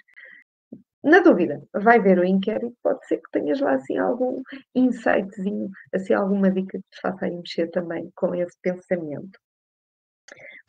Na 1.04 1.20
dúvida, 1.20 1.62
vai 1.74 2.00
ver 2.00 2.18
o 2.18 2.24
inquérito, 2.24 2.74
pode 2.82 3.06
ser 3.08 3.18
que 3.18 3.32
tenhas 3.34 3.60
lá 3.60 3.74
assim 3.74 3.98
algum 3.98 4.42
insightzinho, 4.74 5.70
assim 5.94 6.14
alguma 6.14 6.50
dica 6.50 6.78
que 6.78 6.90
te 6.92 7.02
faça 7.02 7.26
aí 7.26 7.36
mexer 7.36 7.70
também 7.72 8.10
com 8.16 8.34
esse 8.34 8.56
pensamento. 8.62 9.38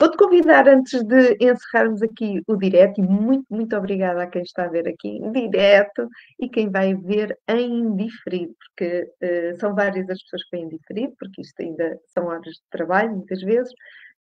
Vou-te 0.01 0.17
convidar 0.17 0.67
antes 0.67 1.03
de 1.05 1.37
encerrarmos 1.39 2.01
aqui 2.01 2.43
o 2.47 2.57
direto, 2.57 2.99
e 3.01 3.03
muito, 3.03 3.45
muito 3.51 3.77
obrigada 3.77 4.23
a 4.23 4.27
quem 4.27 4.41
está 4.41 4.65
a 4.65 4.69
ver 4.69 4.89
aqui 4.89 5.09
em 5.09 5.31
direto 5.31 6.09
e 6.41 6.49
quem 6.49 6.71
vai 6.71 6.95
ver 6.95 7.39
em 7.47 7.95
diferido, 7.97 8.55
porque 8.59 9.13
uh, 9.23 9.61
são 9.61 9.75
várias 9.75 10.09
as 10.09 10.23
pessoas 10.23 10.45
que 10.45 10.57
vêm 10.57 10.65
em 10.65 10.69
diferido, 10.71 11.13
porque 11.19 11.43
isto 11.43 11.61
ainda 11.61 12.01
são 12.07 12.29
horas 12.29 12.55
de 12.55 12.63
trabalho, 12.71 13.11
muitas 13.11 13.43
vezes, 13.43 13.71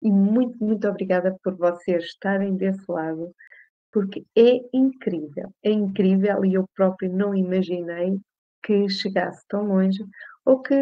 e 0.02 0.10
muito, 0.10 0.58
muito 0.64 0.88
obrigada 0.88 1.38
por 1.44 1.56
vocês 1.56 2.06
estarem 2.06 2.56
desse 2.56 2.84
lado 2.90 3.32
porque 3.92 4.26
é 4.36 4.60
incrível, 4.74 5.54
é 5.64 5.72
incrível 5.72 6.44
e 6.44 6.56
eu 6.56 6.68
próprio 6.76 7.12
não 7.12 7.36
imaginei 7.36 8.20
que 8.64 8.90
chegasse 8.90 9.44
tão 9.48 9.68
longe 9.68 10.04
ou 10.48 10.62
que 10.62 10.74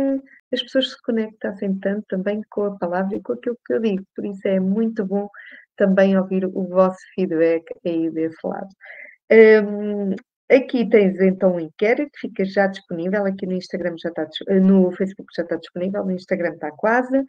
as 0.53 0.61
pessoas 0.61 0.91
se 0.91 1.01
conectassem 1.01 1.77
tanto 1.79 2.05
também 2.07 2.41
com 2.49 2.65
a 2.65 2.77
palavra 2.77 3.17
e 3.17 3.21
com 3.21 3.33
aquilo 3.33 3.57
que 3.65 3.73
eu 3.73 3.81
digo. 3.81 4.03
Por 4.15 4.25
isso 4.25 4.47
é 4.47 4.59
muito 4.59 5.03
bom 5.03 5.27
também 5.75 6.17
ouvir 6.17 6.45
o 6.45 6.67
vosso 6.67 6.99
feedback 7.15 7.65
aí 7.83 8.09
desse 8.11 8.37
lado. 8.45 8.69
Um, 9.31 10.15
aqui 10.49 10.87
tens 10.87 11.19
então 11.19 11.55
um 11.55 11.59
inquérito, 11.59 12.11
fica 12.19 12.45
já 12.45 12.67
disponível, 12.67 13.25
aqui 13.25 13.47
no 13.47 13.53
Instagram 13.53 13.95
já 13.97 14.09
está, 14.09 14.27
no 14.61 14.91
Facebook 14.91 15.33
já 15.35 15.41
está 15.41 15.55
disponível, 15.55 16.05
no 16.05 16.11
Instagram 16.11 16.53
está 16.53 16.71
quase 16.71 17.23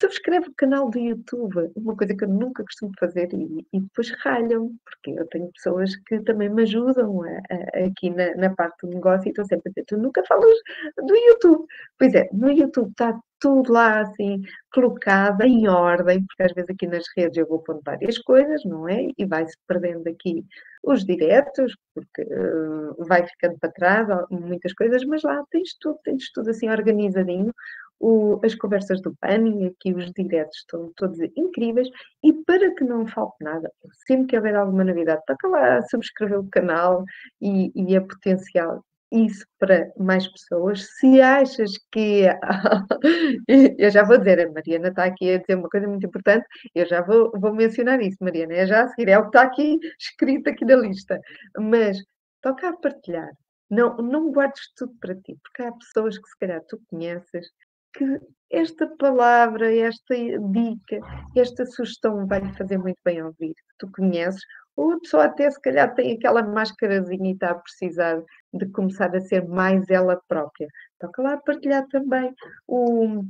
subscreve 0.00 0.48
o 0.48 0.54
canal 0.54 0.90
do 0.90 0.98
YouTube, 0.98 1.70
uma 1.76 1.96
coisa 1.96 2.14
que 2.14 2.24
eu 2.24 2.28
nunca 2.28 2.64
costumo 2.64 2.92
fazer 2.98 3.28
e, 3.32 3.66
e 3.72 3.80
depois 3.80 4.10
ralham, 4.22 4.72
porque 4.84 5.18
eu 5.18 5.26
tenho 5.28 5.50
pessoas 5.52 5.94
que 6.06 6.20
também 6.20 6.48
me 6.48 6.62
ajudam 6.62 7.22
a, 7.22 7.28
a, 7.28 7.86
aqui 7.86 8.10
na, 8.10 8.34
na, 8.36 8.54
parte 8.54 8.86
do 8.86 8.94
negócio 8.94 9.28
e 9.28 9.30
estão 9.30 9.44
sempre 9.44 9.68
a 9.68 9.70
dizer, 9.70 9.84
tu 9.86 9.98
nunca 9.98 10.24
falas 10.26 10.56
do 10.96 11.14
YouTube. 11.14 11.66
Pois 11.98 12.14
é, 12.14 12.28
no 12.32 12.50
YouTube 12.50 12.90
está 12.90 13.18
tudo 13.40 13.72
lá 13.72 14.00
assim, 14.00 14.42
colocado 14.72 15.42
em 15.42 15.66
ordem, 15.66 16.24
porque 16.26 16.42
às 16.42 16.52
vezes 16.52 16.70
aqui 16.70 16.86
nas 16.86 17.04
redes 17.16 17.38
eu 17.38 17.46
vou 17.46 17.60
pondo 17.60 17.80
várias 17.84 18.18
coisas, 18.18 18.62
não 18.64 18.88
é? 18.88 19.08
E 19.16 19.24
vai-se 19.24 19.56
perdendo 19.66 20.06
aqui 20.08 20.44
os 20.84 21.04
diretos, 21.04 21.74
porque 21.94 22.22
uh, 22.22 23.04
vai 23.06 23.26
ficando 23.26 23.58
para 23.58 23.72
trás 23.72 24.08
muitas 24.30 24.72
coisas, 24.74 25.04
mas 25.04 25.22
lá 25.22 25.42
tens 25.50 25.74
tudo, 25.80 25.98
tens 26.04 26.30
tudo 26.32 26.50
assim 26.50 26.68
organizadinho, 26.68 27.52
o, 28.00 28.40
as 28.44 28.54
conversas 28.54 29.00
do 29.02 29.14
PAN 29.20 29.46
e 29.48 29.66
aqui 29.66 29.92
os 29.92 30.10
diretos 30.12 30.58
estão 30.58 30.92
todos 30.96 31.18
incríveis 31.36 31.88
e 32.24 32.32
para 32.32 32.74
que 32.74 32.84
não 32.84 33.06
falte 33.06 33.44
nada, 33.44 33.70
sempre 34.06 34.26
que 34.28 34.36
houver 34.36 34.56
alguma 34.56 34.84
novidade, 34.84 35.22
toca 35.26 35.48
lá 35.48 35.82
subscrever 35.82 36.40
o 36.40 36.48
canal 36.48 37.04
e, 37.40 37.70
e 37.74 37.94
é 37.94 38.00
potencial 38.00 38.84
isso 39.12 39.44
para 39.58 39.92
mais 39.98 40.26
pessoas. 40.28 40.86
Se 40.98 41.20
achas 41.20 41.72
que. 41.90 42.26
eu 43.78 43.90
já 43.90 44.04
vou 44.04 44.18
dizer, 44.18 44.40
a 44.40 44.52
Mariana 44.52 44.88
está 44.88 45.04
aqui 45.04 45.34
a 45.34 45.38
dizer 45.38 45.56
uma 45.56 45.68
coisa 45.68 45.88
muito 45.88 46.06
importante, 46.06 46.46
eu 46.74 46.86
já 46.86 47.02
vou, 47.02 47.30
vou 47.34 47.52
mencionar 47.52 48.00
isso, 48.00 48.18
Mariana, 48.20 48.54
é 48.54 48.66
já 48.66 48.84
a 48.84 48.88
seguir, 48.88 49.10
é 49.10 49.18
o 49.18 49.22
que 49.22 49.28
está 49.28 49.42
aqui 49.42 49.78
escrito 49.98 50.48
aqui 50.48 50.64
na 50.64 50.76
lista. 50.76 51.20
Mas 51.58 51.98
toca 52.40 52.68
a 52.68 52.76
partilhar. 52.76 53.30
Não, 53.68 53.96
não 53.98 54.32
guardes 54.32 54.72
tudo 54.76 54.94
para 55.00 55.14
ti, 55.14 55.36
porque 55.42 55.62
há 55.62 55.72
pessoas 55.72 56.18
que 56.18 56.28
se 56.28 56.38
calhar 56.38 56.60
tu 56.68 56.80
conheces 56.88 57.48
que 57.92 58.20
esta 58.50 58.86
palavra, 58.96 59.72
esta 59.74 60.14
dica, 60.14 61.00
esta 61.36 61.64
sugestão 61.66 62.26
vai-lhe 62.26 62.52
fazer 62.54 62.78
muito 62.78 62.98
bem 63.04 63.22
ouvir. 63.22 63.54
Tu 63.78 63.88
conheces, 63.92 64.42
ou 64.76 64.92
a 64.92 65.00
pessoa 65.00 65.24
até 65.24 65.48
se 65.50 65.60
calhar 65.60 65.94
tem 65.94 66.12
aquela 66.12 66.42
máscarazinha 66.42 67.30
e 67.30 67.34
está 67.34 67.50
a 67.50 67.54
precisar 67.54 68.22
de 68.52 68.66
começar 68.70 69.14
a 69.14 69.20
ser 69.20 69.46
mais 69.46 69.88
ela 69.88 70.20
própria. 70.26 70.68
Toca 70.98 71.22
lá 71.22 71.34
a 71.34 71.40
partilhar 71.40 71.86
também 71.88 72.34
o, 72.66 73.24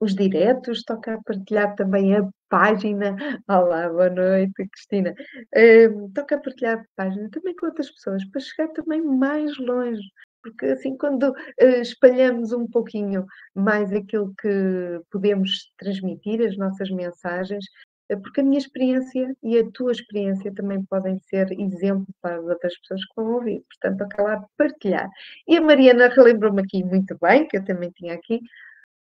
os 0.00 0.14
diretos, 0.14 0.82
toca 0.82 1.14
a 1.14 1.22
partilhar 1.22 1.76
também 1.76 2.16
a 2.16 2.28
página. 2.48 3.16
Olá, 3.48 3.88
boa 3.88 4.10
noite, 4.10 4.68
Cristina. 4.72 5.14
Um, 5.54 6.10
toca 6.12 6.34
a 6.34 6.40
partilhar 6.40 6.78
a 6.80 6.84
página 6.96 7.28
também 7.30 7.54
com 7.54 7.66
outras 7.66 7.90
pessoas, 7.90 8.24
para 8.24 8.40
chegar 8.40 8.68
também 8.72 9.00
mais 9.00 9.56
longe 9.58 10.02
porque 10.42 10.66
assim, 10.66 10.96
quando 10.96 11.30
uh, 11.30 11.80
espalhamos 11.80 12.52
um 12.52 12.66
pouquinho 12.66 13.26
mais 13.54 13.92
aquilo 13.92 14.34
que 14.40 15.00
podemos 15.10 15.72
transmitir, 15.78 16.40
as 16.42 16.56
nossas 16.56 16.90
mensagens, 16.90 17.64
uh, 18.10 18.20
porque 18.20 18.40
a 18.40 18.44
minha 18.44 18.58
experiência 18.58 19.34
e 19.42 19.58
a 19.58 19.70
tua 19.70 19.92
experiência 19.92 20.52
também 20.54 20.84
podem 20.84 21.18
ser 21.20 21.50
exemplo 21.52 22.06
para 22.20 22.36
as 22.36 22.44
outras 22.44 22.78
pessoas 22.80 23.04
que 23.04 23.14
vão 23.16 23.34
ouvir, 23.34 23.64
portanto, 23.68 24.02
acabar 24.02 24.44
partilhar. 24.56 25.08
E 25.46 25.56
a 25.56 25.60
Mariana 25.60 26.08
relembrou-me 26.08 26.62
aqui 26.62 26.84
muito 26.84 27.16
bem, 27.20 27.46
que 27.46 27.56
eu 27.58 27.64
também 27.64 27.90
tinha 27.90 28.14
aqui, 28.14 28.40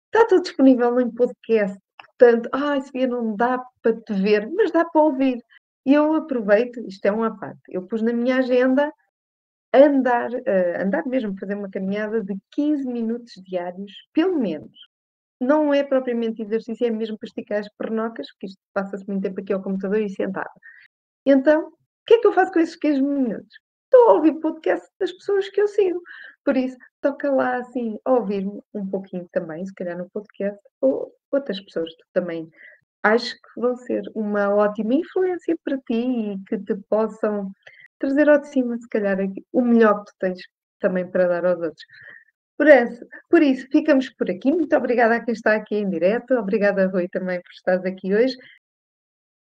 está 0.06 0.28
tudo 0.28 0.44
disponível 0.44 0.92
no 0.92 1.12
podcast, 1.14 1.78
portanto, 1.98 2.50
ah, 2.54 2.78
esse 2.78 3.08
não 3.08 3.36
dá 3.36 3.60
para 3.82 3.96
te 3.96 4.14
ver, 4.14 4.50
mas 4.52 4.72
dá 4.72 4.86
para 4.86 5.02
ouvir. 5.02 5.44
E 5.86 5.94
eu 5.94 6.14
aproveito, 6.14 6.80
isto 6.88 7.06
é 7.06 7.12
uma 7.12 7.38
parte, 7.38 7.62
eu 7.70 7.82
pus 7.84 8.02
na 8.02 8.14
minha 8.14 8.38
agenda 8.38 8.92
andar, 9.74 10.32
uh, 10.32 10.82
andar 10.82 11.06
mesmo, 11.06 11.38
fazer 11.40 11.56
uma 11.56 11.70
caminhada 11.70 12.24
de 12.24 12.36
15 12.52 12.86
minutos 12.88 13.34
diários, 13.44 13.92
pelo 14.14 14.38
menos. 14.40 14.72
Não 15.40 15.74
é 15.74 15.84
propriamente 15.84 16.42
exercício, 16.42 16.88
é 16.88 16.92
mesmo 16.92 17.18
para 17.18 17.28
esticar 17.28 17.60
as 17.60 17.70
pernocas, 17.78 18.28
porque 18.32 18.48
isto 18.48 18.60
passa-se 18.74 19.08
muito 19.08 19.24
tempo 19.24 19.42
aqui 19.42 19.52
ao 19.52 19.62
computador 19.62 20.00
e 20.00 20.10
sentada. 20.10 20.52
Então, 21.26 21.68
o 21.68 21.74
que 22.06 22.16
é 22.16 22.20
que 22.20 22.28
eu 22.28 22.34
faço 22.34 22.52
com 22.52 22.60
esses 22.60 22.76
15 22.76 23.02
minutos? 23.02 23.60
Estou 23.86 24.10
a 24.10 24.14
ouvir 24.14 24.40
podcast 24.40 24.88
das 25.00 25.12
pessoas 25.12 25.50
que 25.50 25.62
eu 25.62 25.68
sigo. 25.68 26.02
Por 26.44 26.58
isso, 26.58 26.78
toca 27.02 27.32
lá, 27.32 27.58
assim, 27.58 27.98
ouvir-me 28.06 28.62
um 28.74 28.88
pouquinho 28.90 29.28
também, 29.32 29.66
se 29.66 29.74
calhar 29.74 29.98
no 29.98 30.10
podcast, 30.10 30.60
ou 30.82 31.14
outras 31.32 31.60
pessoas 31.62 31.90
que 31.90 32.04
também 32.14 32.50
acho 33.04 33.36
que 33.36 33.62
vão 33.62 33.76
ser 33.76 34.04
uma 34.16 34.50
ótima 34.50 34.94
influência 34.96 35.58
para 35.64 35.78
ti 35.80 35.94
e 35.94 36.40
que 36.48 36.58
te 36.58 36.76
possam 36.90 37.52
trazer 38.04 38.30
ao 38.30 38.40
de 38.40 38.50
cima, 38.50 38.78
se 38.78 38.88
calhar, 38.90 39.18
o 39.54 39.62
melhor 39.62 40.04
que 40.04 40.12
tu 40.12 40.18
tens 40.20 40.40
também 40.80 41.10
para 41.10 41.28
dar 41.28 41.46
aos 41.46 41.60
outros. 41.62 41.86
Por 42.58 42.68
isso, 42.68 43.06
por 43.30 43.42
isso, 43.42 43.68
ficamos 43.72 44.10
por 44.10 44.30
aqui. 44.30 44.52
Muito 44.52 44.76
obrigada 44.76 45.16
a 45.16 45.24
quem 45.24 45.34
está 45.34 45.56
aqui 45.56 45.76
em 45.76 45.90
direto. 45.90 46.34
Obrigada, 46.36 46.88
Rui, 46.88 47.08
também 47.10 47.42
por 47.42 47.52
estares 47.52 47.86
aqui 47.86 48.14
hoje. 48.14 48.36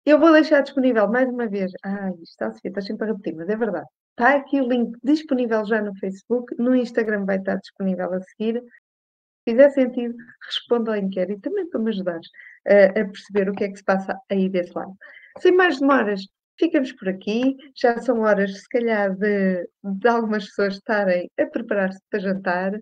Eu 0.05 0.19
vou 0.19 0.33
deixar 0.33 0.63
disponível 0.63 1.09
mais 1.09 1.29
uma 1.29 1.47
vez. 1.47 1.71
Ah, 1.85 2.11
isto 2.11 2.23
está 2.23 2.47
a 2.49 2.53
ser, 2.55 2.69
está 2.69 2.81
sempre 2.81 3.05
a 3.09 3.13
repetir, 3.13 3.37
mas 3.37 3.49
é 3.49 3.57
verdade. 3.57 3.87
Está 4.11 4.35
aqui 4.35 4.61
o 4.61 4.69
link 4.69 4.97
disponível 5.03 5.65
já 5.65 5.81
no 5.81 5.95
Facebook, 5.97 6.55
no 6.59 6.75
Instagram 6.75 7.25
vai 7.25 7.39
estar 7.39 7.57
disponível 7.57 8.13
a 8.13 8.21
seguir. 8.21 8.61
Se 8.61 9.53
fizer 9.53 9.71
sentido, 9.71 10.17
responda 10.47 10.93
ao 10.93 10.97
inquérito 10.99 11.43
também 11.43 11.69
para 11.69 11.81
me 11.81 11.91
ajudar 11.91 12.21
a, 12.67 13.01
a 13.01 13.05
perceber 13.05 13.49
o 13.49 13.55
que 13.55 13.65
é 13.65 13.69
que 13.69 13.77
se 13.77 13.85
passa 13.85 14.19
aí 14.31 14.49
desse 14.49 14.73
lado. 14.75 14.95
Sem 15.39 15.53
mais 15.53 15.79
demoras, 15.79 16.23
ficamos 16.59 16.93
por 16.93 17.09
aqui. 17.09 17.57
Já 17.75 18.01
são 18.01 18.21
horas, 18.21 18.63
se 18.63 18.69
calhar, 18.69 19.15
de, 19.17 19.69
de 19.83 20.09
algumas 20.09 20.47
pessoas 20.47 20.75
estarem 20.75 21.31
a 21.39 21.47
preparar-se 21.47 22.01
para 22.11 22.21
jantar. 22.21 22.73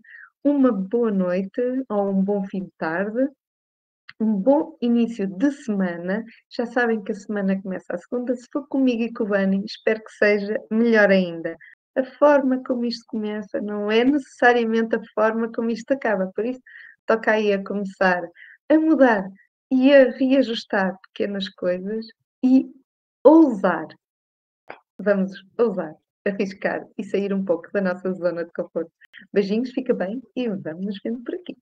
Uma 0.44 0.72
boa 0.72 1.10
noite 1.10 1.60
ou 1.88 2.10
um 2.10 2.22
bom 2.22 2.44
fim 2.44 2.64
de 2.64 2.72
tarde. 2.78 3.28
Um 4.18 4.32
bom 4.34 4.76
início 4.80 5.26
de 5.26 5.50
semana. 5.52 6.24
Já 6.50 6.66
sabem 6.66 7.02
que 7.02 7.12
a 7.12 7.14
semana 7.14 7.60
começa 7.60 7.94
a 7.94 7.98
segunda. 7.98 8.34
Se 8.34 8.46
for 8.52 8.66
comigo 8.68 9.02
e 9.02 9.12
com 9.12 9.24
o 9.24 9.28
Bani, 9.28 9.62
espero 9.64 10.02
que 10.02 10.12
seja 10.12 10.56
melhor 10.70 11.10
ainda. 11.10 11.56
A 11.96 12.04
forma 12.04 12.62
como 12.64 12.84
isto 12.84 13.04
começa 13.08 13.60
não 13.60 13.90
é 13.90 14.04
necessariamente 14.04 14.96
a 14.96 15.00
forma 15.14 15.50
como 15.52 15.70
isto 15.70 15.92
acaba. 15.92 16.30
Por 16.34 16.46
isso, 16.46 16.60
toca 17.06 17.32
aí 17.32 17.52
a 17.52 17.62
começar 17.62 18.22
a 18.68 18.78
mudar 18.78 19.24
e 19.70 19.92
a 19.92 20.10
reajustar 20.10 20.96
pequenas 21.08 21.48
coisas 21.48 22.06
e 22.44 22.66
ousar. 23.26 23.88
Vamos 24.98 25.32
ousar, 25.58 25.96
arriscar 26.24 26.86
e 26.96 27.02
sair 27.02 27.34
um 27.34 27.44
pouco 27.44 27.68
da 27.72 27.80
nossa 27.80 28.12
zona 28.12 28.44
de 28.44 28.52
conforto. 28.52 28.92
Beijinhos, 29.32 29.72
fica 29.72 29.92
bem 29.92 30.22
e 30.36 30.48
vamos 30.48 30.86
nos 30.86 31.00
vendo 31.02 31.24
por 31.24 31.34
aqui. 31.34 31.56